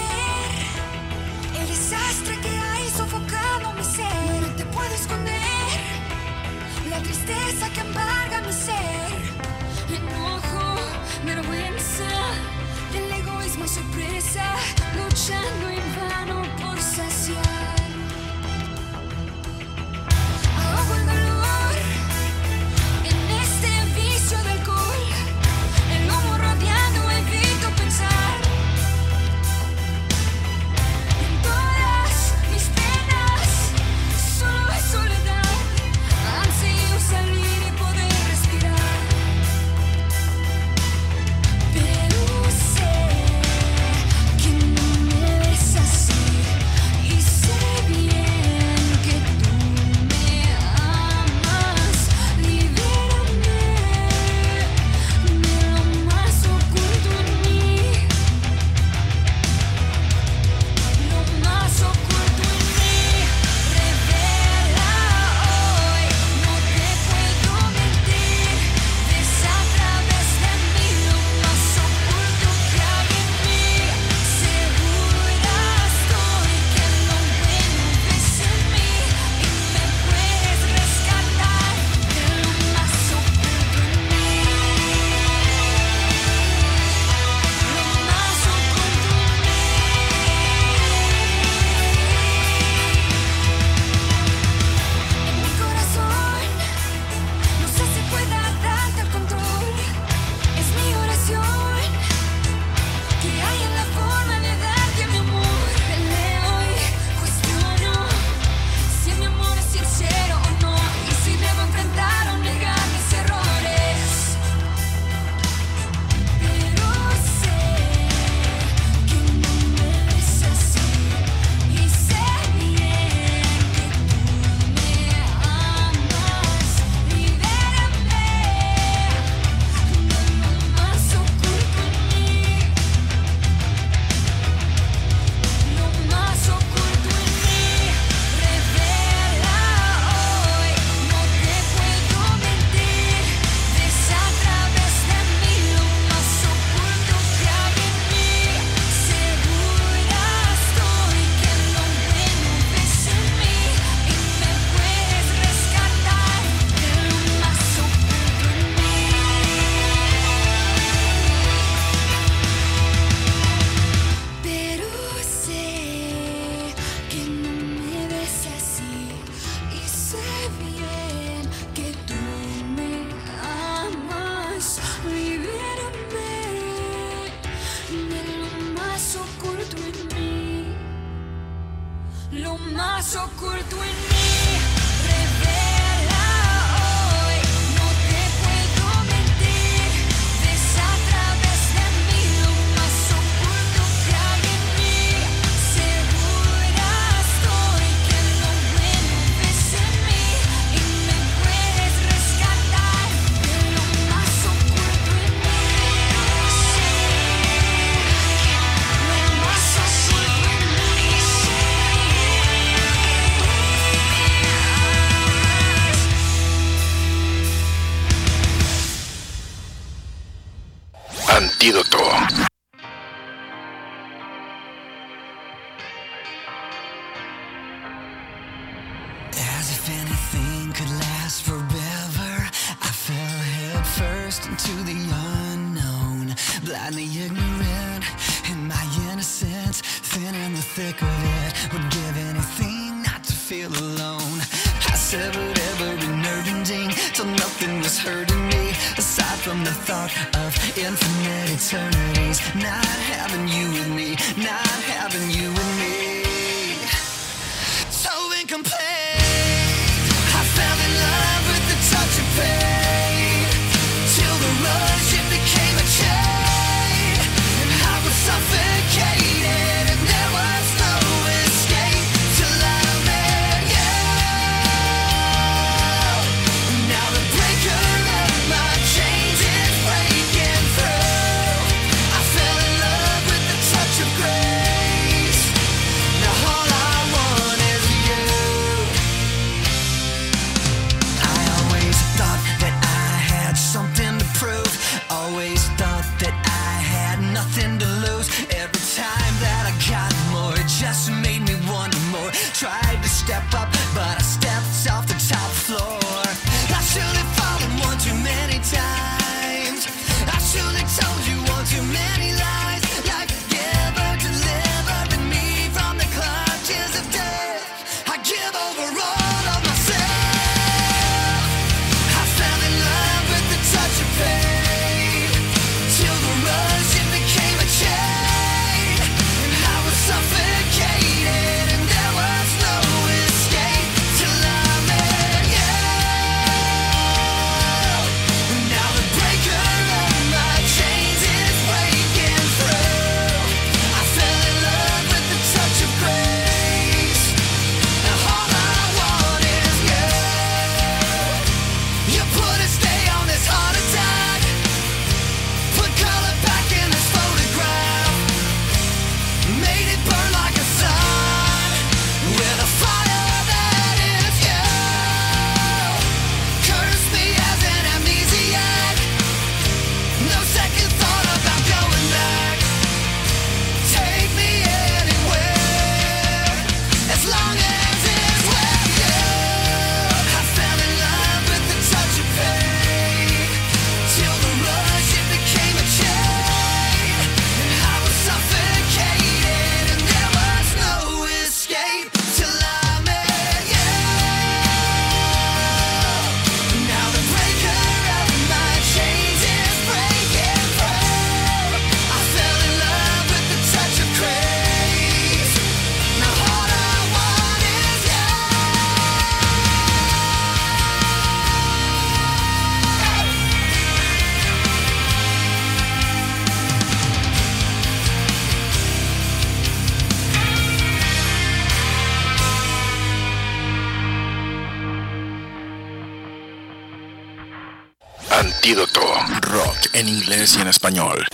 Rock 428.74 429.90
en 429.92 430.08
inglés 430.08 430.56
y 430.58 430.62
en 430.62 430.70
español. 430.70 431.28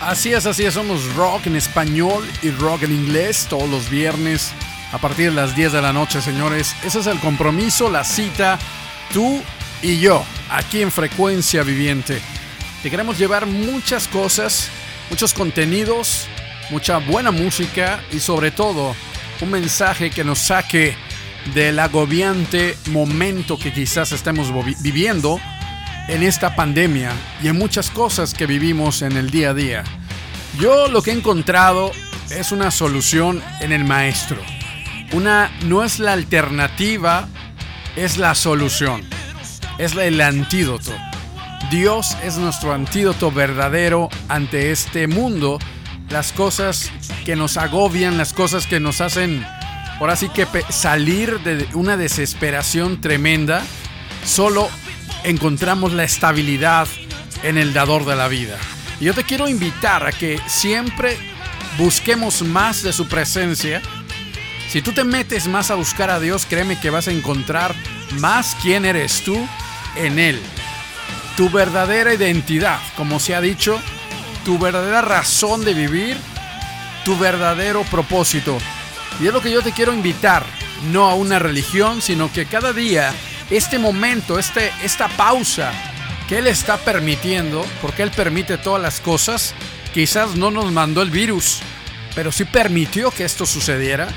Así 0.00 0.32
es, 0.32 0.46
así 0.46 0.64
es, 0.64 0.74
somos 0.74 1.12
rock 1.16 1.46
en 1.46 1.56
español 1.56 2.24
y 2.42 2.50
rock 2.50 2.84
en 2.84 2.92
inglés 2.92 3.46
todos 3.50 3.68
los 3.68 3.90
viernes 3.90 4.52
a 4.92 4.98
partir 4.98 5.30
de 5.30 5.34
las 5.34 5.56
10 5.56 5.72
de 5.72 5.82
la 5.82 5.92
noche, 5.92 6.22
señores. 6.22 6.76
Ese 6.84 7.00
es 7.00 7.08
el 7.08 7.18
compromiso, 7.18 7.90
la 7.90 8.04
cita, 8.04 8.60
tú 9.12 9.42
y 9.82 9.98
yo, 9.98 10.24
aquí 10.48 10.80
en 10.80 10.92
Frecuencia 10.92 11.64
Viviente. 11.64 12.20
Te 12.84 12.90
queremos 12.90 13.18
llevar 13.18 13.46
muchas 13.46 14.06
cosas, 14.06 14.68
muchos 15.10 15.34
contenidos, 15.34 16.28
mucha 16.70 16.98
buena 16.98 17.32
música 17.32 18.00
y 18.12 18.20
sobre 18.20 18.52
todo 18.52 18.94
un 19.40 19.50
mensaje 19.50 20.10
que 20.10 20.24
nos 20.24 20.38
saque 20.38 20.96
del 21.54 21.78
agobiante 21.78 22.76
momento 22.90 23.58
que 23.58 23.72
quizás 23.72 24.12
estemos 24.12 24.48
viviendo 24.80 25.40
en 26.08 26.22
esta 26.22 26.54
pandemia 26.54 27.12
y 27.42 27.48
en 27.48 27.56
muchas 27.56 27.90
cosas 27.90 28.34
que 28.34 28.46
vivimos 28.46 29.02
en 29.02 29.16
el 29.16 29.30
día 29.30 29.50
a 29.50 29.54
día. 29.54 29.84
Yo 30.58 30.88
lo 30.88 31.02
que 31.02 31.10
he 31.10 31.14
encontrado 31.14 31.90
es 32.30 32.52
una 32.52 32.70
solución 32.70 33.42
en 33.60 33.72
el 33.72 33.84
maestro. 33.84 34.40
Una 35.12 35.50
no 35.64 35.84
es 35.84 35.98
la 35.98 36.12
alternativa, 36.12 37.28
es 37.96 38.16
la 38.16 38.34
solución. 38.34 39.02
Es 39.78 39.94
el 39.94 40.20
antídoto. 40.20 40.92
Dios 41.70 42.16
es 42.22 42.36
nuestro 42.36 42.72
antídoto 42.72 43.32
verdadero 43.32 44.08
ante 44.28 44.70
este 44.70 45.06
mundo 45.06 45.58
las 46.10 46.32
cosas 46.32 46.90
que 47.24 47.34
nos 47.34 47.56
agobian, 47.56 48.18
las 48.18 48.32
cosas 48.32 48.66
que 48.66 48.78
nos 48.78 49.00
hacen, 49.00 49.44
ahora 49.98 50.16
sí 50.16 50.28
que 50.28 50.46
salir 50.68 51.40
de 51.40 51.66
una 51.74 51.96
desesperación 51.96 53.00
tremenda, 53.00 53.62
solo 54.24 54.68
encontramos 55.24 55.92
la 55.92 56.04
estabilidad 56.04 56.86
en 57.42 57.58
el 57.58 57.72
dador 57.72 58.04
de 58.04 58.16
la 58.16 58.28
vida. 58.28 58.56
Y 59.00 59.06
yo 59.06 59.14
te 59.14 59.24
quiero 59.24 59.48
invitar 59.48 60.06
a 60.06 60.12
que 60.12 60.40
siempre 60.46 61.16
busquemos 61.78 62.42
más 62.42 62.82
de 62.82 62.92
su 62.92 63.08
presencia. 63.08 63.82
Si 64.68 64.82
tú 64.82 64.92
te 64.92 65.04
metes 65.04 65.46
más 65.48 65.70
a 65.70 65.74
buscar 65.74 66.10
a 66.10 66.20
Dios, 66.20 66.46
créeme 66.46 66.78
que 66.80 66.90
vas 66.90 67.08
a 67.08 67.12
encontrar 67.12 67.74
más 68.18 68.56
quién 68.62 68.84
eres 68.84 69.22
tú 69.22 69.48
en 69.96 70.18
Él. 70.18 70.40
Tu 71.36 71.50
verdadera 71.50 72.14
identidad, 72.14 72.78
como 72.96 73.18
se 73.18 73.34
ha 73.34 73.40
dicho, 73.40 73.80
tu 74.44 74.58
verdadera 74.58 75.00
razón 75.00 75.64
de 75.64 75.74
vivir, 75.74 76.16
tu 77.04 77.18
verdadero 77.18 77.82
propósito. 77.84 78.58
Y 79.20 79.26
es 79.26 79.32
lo 79.32 79.40
que 79.40 79.50
yo 79.50 79.62
te 79.62 79.72
quiero 79.72 79.92
invitar, 79.92 80.44
no 80.90 81.08
a 81.08 81.14
una 81.14 81.38
religión, 81.38 82.02
sino 82.02 82.32
que 82.32 82.46
cada 82.46 82.72
día, 82.72 83.12
este 83.50 83.78
momento, 83.78 84.38
este, 84.38 84.72
esta 84.82 85.08
pausa 85.08 85.72
que 86.28 86.38
Él 86.38 86.46
está 86.46 86.76
permitiendo, 86.78 87.64
porque 87.82 88.02
Él 88.02 88.10
permite 88.10 88.58
todas 88.58 88.82
las 88.82 89.00
cosas, 89.00 89.54
quizás 89.92 90.34
no 90.36 90.50
nos 90.50 90.72
mandó 90.72 91.02
el 91.02 91.10
virus, 91.10 91.60
pero 92.14 92.32
sí 92.32 92.44
permitió 92.44 93.10
que 93.10 93.24
esto 93.24 93.46
sucediera. 93.46 94.08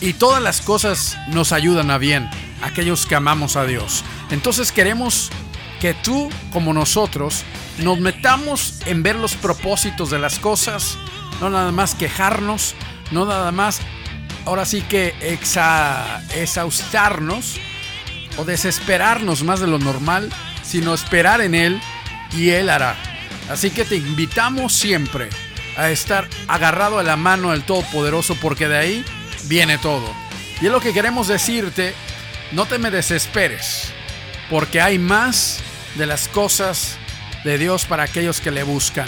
Y 0.00 0.14
todas 0.14 0.42
las 0.42 0.60
cosas 0.60 1.16
nos 1.28 1.52
ayudan 1.52 1.90
a 1.90 1.98
bien, 1.98 2.28
aquellos 2.62 3.06
que 3.06 3.14
amamos 3.14 3.56
a 3.56 3.64
Dios. 3.64 4.04
Entonces 4.30 4.72
queremos 4.72 5.30
que 5.80 5.94
tú, 5.94 6.28
como 6.52 6.72
nosotros, 6.72 7.44
nos 7.78 7.98
metamos 7.98 8.80
en 8.86 9.02
ver 9.02 9.16
los 9.16 9.34
propósitos 9.34 10.10
de 10.10 10.18
las 10.18 10.38
cosas, 10.38 10.96
no 11.40 11.50
nada 11.50 11.72
más 11.72 11.94
quejarnos, 11.94 12.74
no 13.10 13.26
nada 13.26 13.50
más, 13.52 13.80
ahora 14.44 14.64
sí 14.64 14.82
que 14.82 15.14
exa, 15.20 16.22
exhaustarnos 16.34 17.56
o 18.36 18.44
desesperarnos 18.44 19.42
más 19.42 19.60
de 19.60 19.66
lo 19.66 19.78
normal, 19.78 20.30
sino 20.62 20.94
esperar 20.94 21.40
en 21.40 21.54
Él 21.54 21.80
y 22.32 22.50
Él 22.50 22.70
hará. 22.70 22.96
Así 23.50 23.70
que 23.70 23.84
te 23.84 23.96
invitamos 23.96 24.72
siempre 24.72 25.28
a 25.76 25.90
estar 25.90 26.28
agarrado 26.48 26.98
a 26.98 27.02
la 27.02 27.16
mano 27.16 27.50
del 27.50 27.64
Todopoderoso 27.64 28.36
porque 28.40 28.68
de 28.68 28.78
ahí 28.78 29.04
viene 29.44 29.78
todo. 29.78 30.14
Y 30.60 30.66
es 30.66 30.72
lo 30.72 30.80
que 30.80 30.92
queremos 30.92 31.28
decirte, 31.28 31.94
no 32.52 32.66
te 32.66 32.78
me 32.78 32.90
desesperes, 32.90 33.92
porque 34.48 34.80
hay 34.80 34.98
más 34.98 35.58
de 35.96 36.06
las 36.06 36.28
cosas 36.28 36.96
de 37.44 37.58
Dios 37.58 37.84
para 37.84 38.02
aquellos 38.04 38.40
que 38.40 38.50
le 38.50 38.62
buscan. 38.62 39.06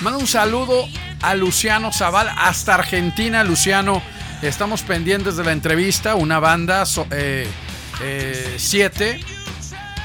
Manda 0.00 0.18
un 0.18 0.26
saludo 0.26 0.88
a 1.20 1.34
Luciano 1.34 1.92
Zaval 1.92 2.30
hasta 2.36 2.74
Argentina, 2.74 3.44
Luciano. 3.44 4.02
Estamos 4.40 4.82
pendientes 4.82 5.36
de 5.36 5.44
la 5.44 5.52
entrevista, 5.52 6.14
una 6.14 6.38
banda 6.40 6.84
7. 8.56 9.20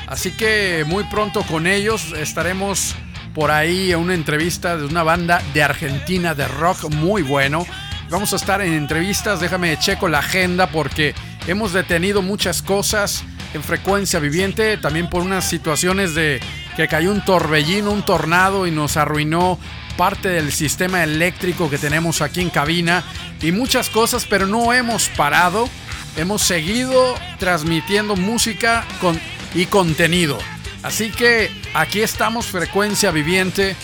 Así 0.08 0.32
que 0.32 0.86
muy 0.88 1.04
pronto 1.06 1.44
con 1.44 1.68
ellos 1.68 2.14
estaremos 2.16 2.96
por 3.34 3.52
ahí 3.52 3.92
en 3.92 4.00
una 4.00 4.14
entrevista 4.14 4.78
de 4.78 4.86
una 4.86 5.04
banda 5.04 5.42
de 5.54 5.64
Argentina 5.64 6.34
de 6.34 6.48
rock 6.48 6.90
muy 6.92 7.22
bueno. 7.22 7.66
Vamos 8.10 8.32
a 8.34 8.38
estar 8.38 8.62
en 8.62 8.74
entrevistas, 8.74 9.40
déjame 9.40 9.78
checo 9.80 10.08
la 10.08 10.20
agenda 10.20 10.68
porque 10.68 11.14
hemos 11.46 11.74
detenido 11.74 12.22
muchas 12.22 12.62
cosas 12.62 13.24
en 13.54 13.64
frecuencia 13.64 14.20
viviente, 14.20 14.78
también 14.78 15.10
por 15.10 15.22
unas 15.22 15.48
situaciones 15.48 16.14
de 16.16 16.40
que 16.76 16.88
cayó 16.88 17.12
un 17.12 17.24
torbellino, 17.24 17.92
un 17.92 18.04
tornado 18.04 18.68
y 18.68 18.72
nos 18.72 18.98
arruinó 18.98 19.60
parte 19.98 20.30
del 20.30 20.52
sistema 20.52 21.04
eléctrico 21.04 21.70
que 21.70 21.78
tenemos 21.80 22.22
aquí 22.22 22.42
en 22.42 22.52
cabina 22.52 23.04
y 23.42 23.52
muchas 23.52 23.90
cosas, 23.90 24.26
pero 24.30 24.46
no 24.46 24.74
hemos 24.74 25.10
parado. 25.10 25.68
Hemos 26.16 26.42
seguido 26.42 27.16
transmitiendo 27.40 28.16
música 28.16 28.86
y 29.54 29.66
contenido. 29.68 30.38
Así 30.84 31.12
que 31.12 31.52
aquí 31.74 32.02
estamos, 32.02 32.48
frecuencia 32.48 33.12
viviente. 33.12 33.76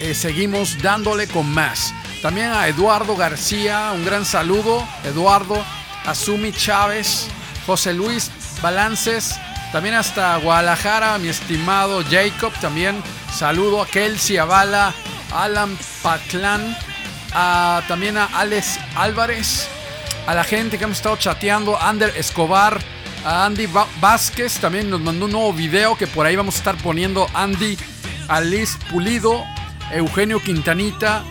eh, 0.00 0.14
seguimos 0.14 0.82
dándole 0.82 1.28
con 1.28 1.48
más. 1.48 1.94
También 2.22 2.48
a 2.48 2.66
Eduardo 2.68 3.16
García, 3.16 3.92
un 3.94 4.04
gran 4.04 4.24
saludo. 4.24 4.86
Eduardo, 5.04 5.64
Azumi 6.06 6.52
Chávez, 6.52 7.28
José 7.66 7.94
Luis 7.94 8.30
Balances. 8.62 9.38
También 9.72 9.94
hasta 9.94 10.36
Guadalajara, 10.36 11.18
mi 11.18 11.28
estimado 11.28 12.02
Jacob. 12.08 12.52
También 12.60 13.02
saludo 13.34 13.82
a 13.82 13.86
Kelsey 13.86 14.36
Avala, 14.38 14.92
Alan 15.34 15.76
Paclán, 16.02 16.76
a- 17.32 17.82
también 17.88 18.16
a 18.18 18.26
Alex 18.26 18.78
Álvarez, 18.96 19.66
a 20.26 20.34
la 20.34 20.44
gente 20.44 20.78
que 20.78 20.84
hemos 20.84 20.98
estado 20.98 21.16
chateando, 21.16 21.80
Ander 21.80 22.12
Escobar, 22.16 22.78
a 23.24 23.46
Andy 23.46 23.66
Vázquez, 24.00 24.58
también 24.58 24.90
nos 24.90 25.00
mandó 25.00 25.24
un 25.26 25.32
nuevo 25.32 25.52
video 25.52 25.96
que 25.96 26.06
por 26.06 26.26
ahí 26.26 26.36
vamos 26.36 26.56
a 26.56 26.58
estar 26.58 26.76
poniendo 26.76 27.26
Andy, 27.34 27.78
a 28.28 28.40
Pulido, 28.90 29.44
Eugenio 29.90 30.40
Quintanita, 30.40 31.22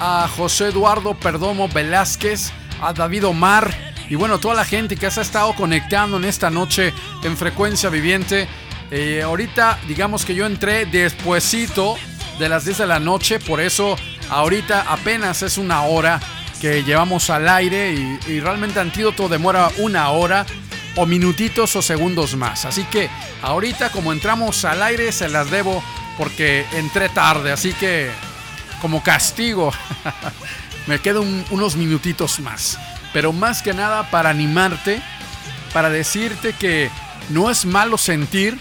a 0.00 0.28
José 0.36 0.68
Eduardo 0.68 1.14
Perdomo 1.14 1.68
Velázquez, 1.68 2.52
a 2.82 2.92
David 2.92 3.26
Omar 3.26 3.87
y 4.08 4.14
bueno, 4.14 4.38
toda 4.38 4.54
la 4.54 4.64
gente 4.64 4.96
que 4.96 5.10
se 5.10 5.20
ha 5.20 5.22
estado 5.22 5.54
conectando 5.54 6.16
en 6.16 6.24
esta 6.24 6.50
noche 6.50 6.92
en 7.22 7.36
frecuencia 7.36 7.90
viviente. 7.90 8.48
Eh, 8.90 9.20
ahorita 9.22 9.78
digamos 9.86 10.24
que 10.24 10.34
yo 10.34 10.46
entré 10.46 10.86
despuesito 10.86 11.96
de 12.38 12.48
las 12.48 12.64
10 12.64 12.78
de 12.78 12.86
la 12.86 12.98
noche, 13.00 13.38
por 13.38 13.60
eso 13.60 13.96
ahorita 14.30 14.86
apenas 14.88 15.42
es 15.42 15.58
una 15.58 15.82
hora 15.82 16.18
que 16.60 16.82
llevamos 16.84 17.28
al 17.30 17.48
aire 17.48 17.92
y, 18.26 18.40
realmente 18.40 18.80
Antídoto 18.80 19.28
demora 19.28 19.70
una 19.78 20.08
hora 20.10 20.46
o 20.96 21.04
minutitos 21.06 21.76
o 21.76 21.82
segundos 21.82 22.34
más. 22.34 22.64
Así 22.64 22.84
que 22.84 23.10
ahorita 23.42 23.90
como 23.90 24.12
entramos 24.12 24.64
al 24.64 24.82
aire 24.82 25.12
se 25.12 25.28
las 25.28 25.50
debo 25.50 25.82
porque 26.16 26.64
entré 26.72 27.08
tarde, 27.10 27.52
así 27.52 27.72
que 27.74 28.10
como 28.80 29.02
castigo 29.02 29.70
me 30.86 30.98
quedo 31.00 31.20
un- 31.22 31.44
unos 31.50 31.76
minutitos 31.76 32.40
más. 32.40 32.78
Pero 33.12 33.32
más 33.32 33.62
que 33.62 33.74
nada 33.74 34.10
para 34.10 34.30
animarte, 34.30 35.00
para 35.72 35.90
decirte 35.90 36.52
que 36.52 36.90
no 37.30 37.50
es 37.50 37.64
malo 37.64 37.98
sentir, 37.98 38.58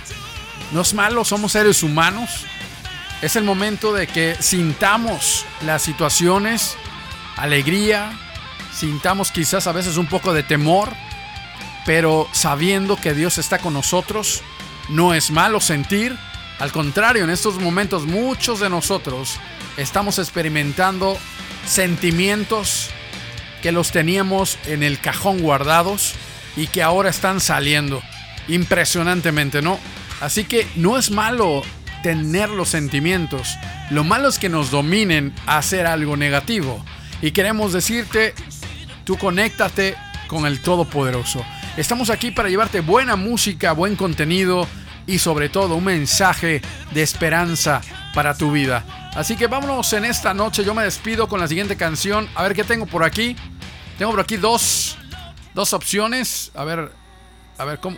no 0.72 0.82
es 0.82 0.94
malo, 0.94 1.24
somos 1.24 1.54
seres 1.54 1.84
humanos. 1.84 2.46
Es 3.22 3.36
el 3.36 3.44
momento 3.44 3.94
de 3.94 4.08
que 4.08 4.36
sintamos 4.40 5.46
las 5.66 5.82
situaciones, 5.82 6.76
alegría, 7.36 8.12
sintamos 8.74 9.32
quizás 9.32 9.68
a 9.68 9.72
veces 9.72 9.98
un 9.98 10.08
poco 10.08 10.34
de 10.34 10.44
temor, 10.44 10.94
pero 11.86 12.28
sabiendo 12.32 12.96
que 12.98 13.14
Dios 13.14 13.38
está 13.38 13.60
con 13.60 13.74
nosotros, 13.74 14.44
no 14.90 15.14
es 15.14 15.32
malo 15.32 15.60
sentir. 15.62 16.18
Al 16.60 16.72
contrario, 16.72 17.24
en 17.24 17.30
estos 17.30 17.60
momentos 17.60 18.06
muchos 18.06 18.60
de 18.60 18.70
nosotros 18.70 19.40
estamos 19.78 20.20
experimentando 20.20 21.18
sentimientos 21.66 22.90
que 23.68 23.74
los 23.74 23.92
teníamos 23.92 24.58
en 24.66 24.82
el 24.82 24.98
cajón 24.98 25.42
guardados 25.42 26.14
y 26.56 26.68
que 26.68 26.82
ahora 26.82 27.10
están 27.10 27.42
saliendo 27.42 28.02
impresionantemente, 28.48 29.62
¿no? 29.62 29.78
Así 30.22 30.46
que 30.46 30.66
no 30.78 30.98
es 30.98 31.12
malo 31.12 31.64
tener 32.02 32.48
los 32.48 32.70
sentimientos, 32.70 33.58
lo 33.90 34.06
malo 34.06 34.30
es 34.30 34.40
que 34.40 34.48
nos 34.48 34.72
dominen 34.72 35.34
a 35.46 35.58
hacer 35.58 35.86
algo 35.86 36.16
negativo. 36.16 36.82
Y 37.22 37.32
queremos 37.32 37.74
decirte, 37.74 38.34
tú 39.04 39.18
conéctate 39.18 39.98
con 40.28 40.46
el 40.46 40.62
Todopoderoso. 40.62 41.46
Estamos 41.76 42.10
aquí 42.10 42.32
para 42.32 42.48
llevarte 42.48 42.80
buena 42.80 43.18
música, 43.18 43.74
buen 43.74 43.98
contenido 43.98 44.66
y 45.06 45.20
sobre 45.20 45.50
todo 45.50 45.76
un 45.76 45.84
mensaje 45.84 46.62
de 46.94 47.04
esperanza 47.04 47.82
para 48.14 48.38
tu 48.38 48.50
vida. 48.50 48.86
Así 49.14 49.36
que 49.36 49.48
vámonos 49.48 49.92
en 49.92 50.06
esta 50.06 50.34
noche. 50.34 50.64
Yo 50.64 50.74
me 50.74 50.84
despido 50.84 51.28
con 51.28 51.42
la 51.42 51.50
siguiente 51.50 51.76
canción. 51.76 52.30
A 52.34 52.44
ver 52.44 52.54
qué 52.54 52.64
tengo 52.64 52.86
por 52.86 53.04
aquí. 53.04 53.36
Tengo 53.98 54.12
por 54.12 54.22
aquí 54.22 54.38
dos, 54.38 54.98
dos 55.54 55.74
opciones. 55.74 56.52
A 56.54 56.64
ver, 56.64 56.92
a 57.58 57.66
ver 57.66 57.80
cómo. 57.80 57.98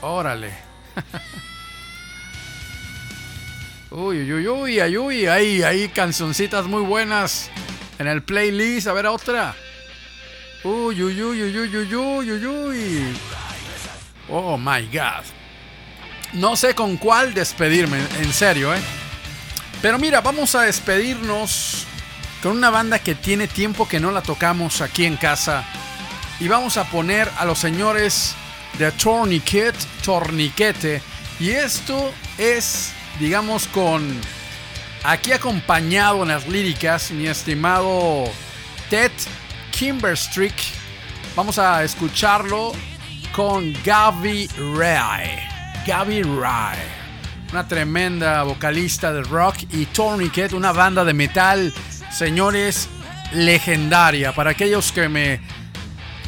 Órale. 0.00 0.54
Uy, 3.92 4.22
uy, 4.22 4.32
uy, 4.32 4.46
uy, 4.46 4.78
ay, 4.78 4.96
uy, 4.96 5.26
hay, 5.26 5.62
hay 5.64 5.88
cancioncitas 5.88 6.66
muy 6.66 6.82
buenas 6.82 7.50
en 7.98 8.06
el 8.06 8.22
playlist. 8.22 8.86
A 8.86 8.92
ver, 8.92 9.06
otra. 9.06 9.56
Uy, 10.62 11.02
uy, 11.02 11.20
uy, 11.20 11.42
uy, 11.42 11.58
uy, 11.58 11.76
uy, 11.76 11.94
uy, 11.96 12.30
uy, 12.30 12.46
uy. 12.46 13.16
Oh 14.28 14.56
my 14.56 14.86
god. 14.92 15.24
No 16.34 16.54
sé 16.54 16.72
con 16.72 16.98
cuál 16.98 17.34
despedirme, 17.34 17.98
en 18.20 18.32
serio, 18.32 18.72
¿eh? 18.72 18.80
Pero 19.82 19.98
mira, 19.98 20.20
vamos 20.20 20.54
a 20.54 20.62
despedirnos 20.62 21.84
con 22.42 22.52
una 22.52 22.70
banda 22.70 22.98
que 22.98 23.14
tiene 23.14 23.48
tiempo 23.48 23.88
que 23.88 24.00
no 24.00 24.10
la 24.10 24.22
tocamos 24.22 24.80
aquí 24.80 25.04
en 25.04 25.16
casa. 25.16 25.64
Y 26.38 26.48
vamos 26.48 26.76
a 26.76 26.84
poner 26.84 27.30
a 27.38 27.44
los 27.44 27.58
señores 27.58 28.34
de 28.78 28.90
Tourniquet, 28.92 29.74
Torniquete. 30.04 31.02
Y 31.38 31.50
esto 31.50 32.12
es 32.38 32.92
digamos 33.20 33.68
con 33.68 34.18
aquí 35.04 35.32
acompañado 35.32 36.22
en 36.22 36.28
las 36.28 36.48
líricas 36.48 37.10
mi 37.10 37.26
estimado 37.26 38.24
Ted 38.88 39.12
Kimberstreak. 39.70 40.54
Vamos 41.36 41.58
a 41.58 41.84
escucharlo 41.84 42.72
con 43.32 43.72
Gaby 43.84 44.48
Ray. 44.76 45.38
Gaby 45.86 46.22
Ray. 46.22 46.78
Una 47.52 47.66
tremenda 47.66 48.42
vocalista 48.44 49.12
de 49.12 49.22
rock 49.22 49.56
y 49.72 49.86
Tourniquet, 49.86 50.52
una 50.52 50.72
banda 50.72 51.04
de 51.04 51.14
metal, 51.14 51.72
señores, 52.10 52.88
legendaria. 53.32 54.32
Para 54.32 54.50
aquellos 54.50 54.92
que 54.92 55.08
me, 55.08 55.40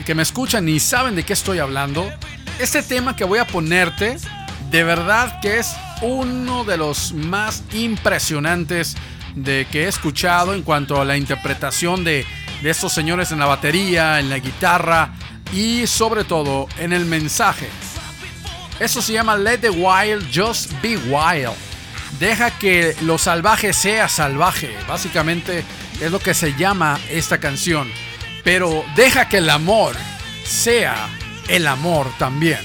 que 0.05 0.15
me 0.15 0.23
escuchan 0.23 0.69
y 0.69 0.81
saben 0.81 1.15
de 1.15 1.25
qué 1.25 1.33
estoy 1.33 1.59
hablando, 1.59 2.11
este 2.59 2.83
tema 2.83 3.17
que 3.17 3.25
voy 3.25 3.39
a 3.39 3.47
ponerte, 3.47 4.17
de 4.71 4.85
verdad 4.85 5.41
que 5.41 5.59
es 5.59 5.75
uno 6.01 6.65
de 6.65 6.77
los 6.77 7.13
más 7.13 7.63
impresionantes 7.73 8.97
de 9.35 9.67
que 9.71 9.85
he 9.85 9.89
escuchado 9.89 10.55
en 10.55 10.63
cuanto 10.63 11.01
a 11.01 11.05
la 11.05 11.17
interpretación 11.17 12.05
de, 12.05 12.27
de 12.63 12.71
estos 12.71 12.93
señores 12.93 13.33
en 13.33 13.39
la 13.39 13.47
batería, 13.47 14.21
en 14.21 14.29
la 14.29 14.39
guitarra 14.39 15.13
y 15.53 15.87
sobre 15.87 16.25
todo 16.25 16.69
en 16.79 16.93
el 16.93 17.05
mensaje. 17.05 17.69
Eso 18.81 19.01
se 19.01 19.13
llama 19.13 19.37
Let 19.37 19.59
the 19.59 19.71
Wild 19.71 20.29
Just 20.35 20.73
Be 20.83 20.97
Wild. 20.97 21.72
Deja 22.19 22.51
que 22.59 22.97
lo 23.03 23.19
salvaje 23.19 23.73
sea 23.73 24.09
salvaje. 24.09 24.77
Básicamente 24.87 25.65
es 26.01 26.11
lo 26.11 26.19
que 26.19 26.35
se 26.35 26.55
llama 26.55 26.99
esta 27.11 27.39
canción. 27.39 27.91
Pero 28.45 28.85
deja 28.97 29.29
que 29.29 29.39
el 29.39 29.51
amor 29.51 29.95
sea 30.45 31.09
el 31.49 31.67
amor 31.67 32.07
también. 32.19 32.61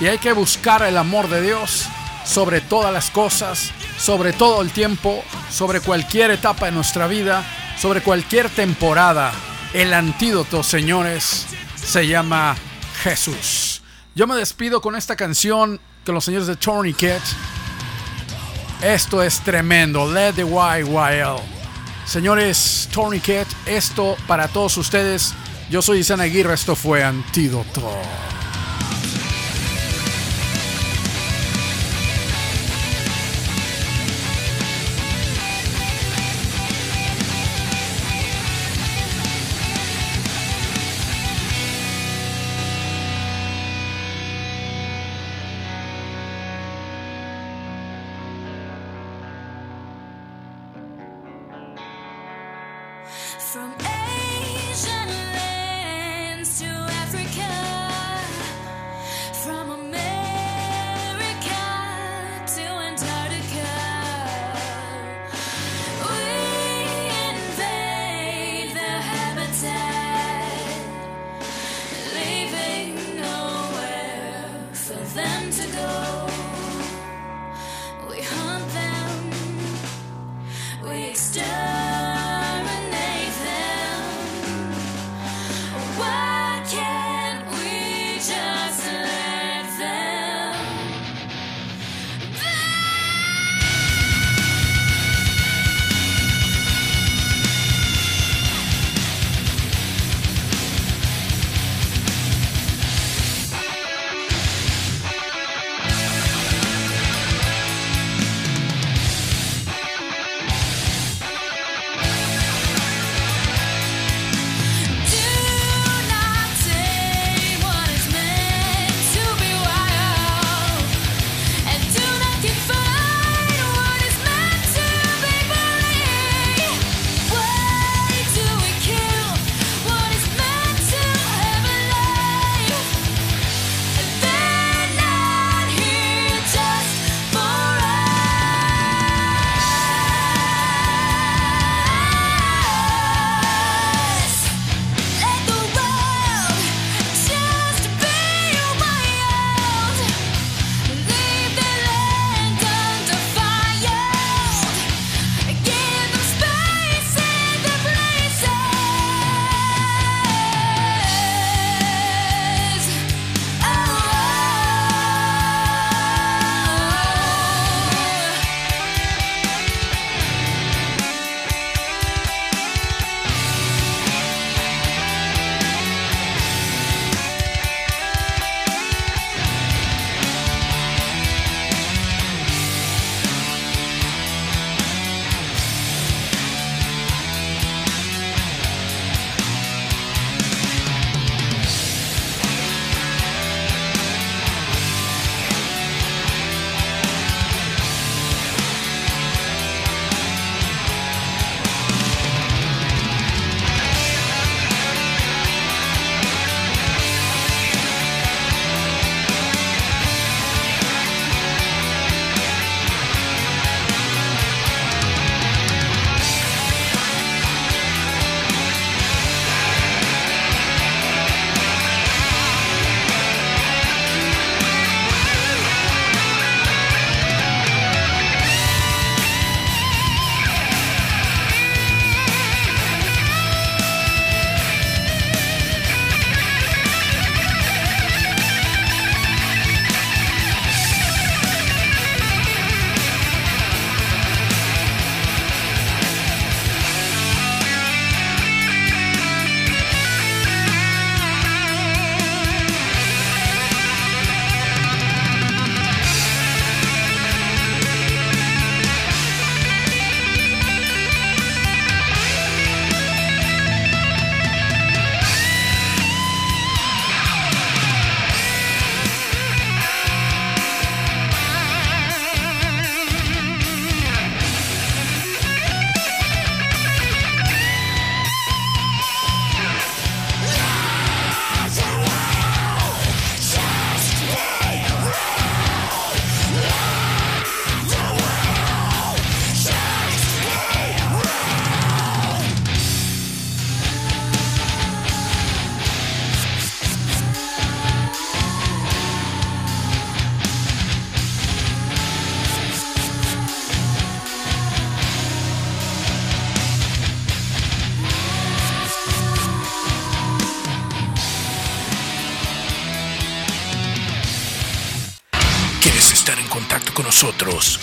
Y 0.00 0.06
hay 0.06 0.18
que 0.18 0.32
buscar 0.32 0.82
el 0.82 0.96
amor 0.96 1.28
de 1.28 1.42
Dios 1.42 1.86
sobre 2.24 2.60
todas 2.60 2.92
las 2.92 3.10
cosas, 3.10 3.70
sobre 3.98 4.32
todo 4.32 4.62
el 4.62 4.70
tiempo, 4.70 5.24
sobre 5.50 5.80
cualquier 5.80 6.30
etapa 6.30 6.66
de 6.66 6.72
nuestra 6.72 7.06
vida, 7.06 7.44
sobre 7.78 8.02
cualquier 8.02 8.48
temporada. 8.50 9.32
El 9.72 9.92
antídoto, 9.92 10.62
señores, 10.62 11.46
se 11.76 12.06
llama 12.06 12.56
Jesús. 13.02 13.82
Yo 14.14 14.26
me 14.26 14.36
despido 14.36 14.80
con 14.80 14.96
esta 14.96 15.16
canción 15.16 15.80
con 16.04 16.14
los 16.14 16.24
señores 16.24 16.46
de 16.46 16.56
Tourniquet. 16.56 17.22
Esto 18.82 19.22
es 19.22 19.40
tremendo. 19.40 20.10
Let 20.10 20.34
the 20.34 20.44
Wild. 20.44 20.88
Señores, 22.06 22.88
Tourniquet, 22.92 23.46
esto 23.66 24.16
para 24.26 24.48
todos 24.48 24.76
ustedes. 24.76 25.34
Yo 25.68 25.82
soy 25.82 25.98
Isana 25.98 26.22
Aguirre, 26.24 26.54
esto 26.54 26.74
fue 26.76 27.02
Antídoto. 27.02 27.82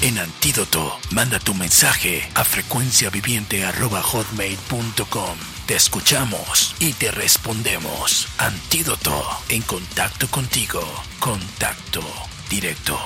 En 0.02 0.20
Antídoto, 0.20 1.00
manda 1.12 1.40
tu 1.40 1.54
mensaje 1.54 2.30
a 2.36 2.44
frecuenciaviviente.hotmail.com. 2.44 5.38
Te 5.66 5.76
escuchamos 5.76 6.76
y 6.80 6.92
te 6.92 7.10
respondemos. 7.10 8.28
Antídoto, 8.38 9.26
en 9.48 9.62
contacto 9.62 10.28
contigo. 10.28 10.84
Contacto 11.20 12.02
directo. 12.50 13.00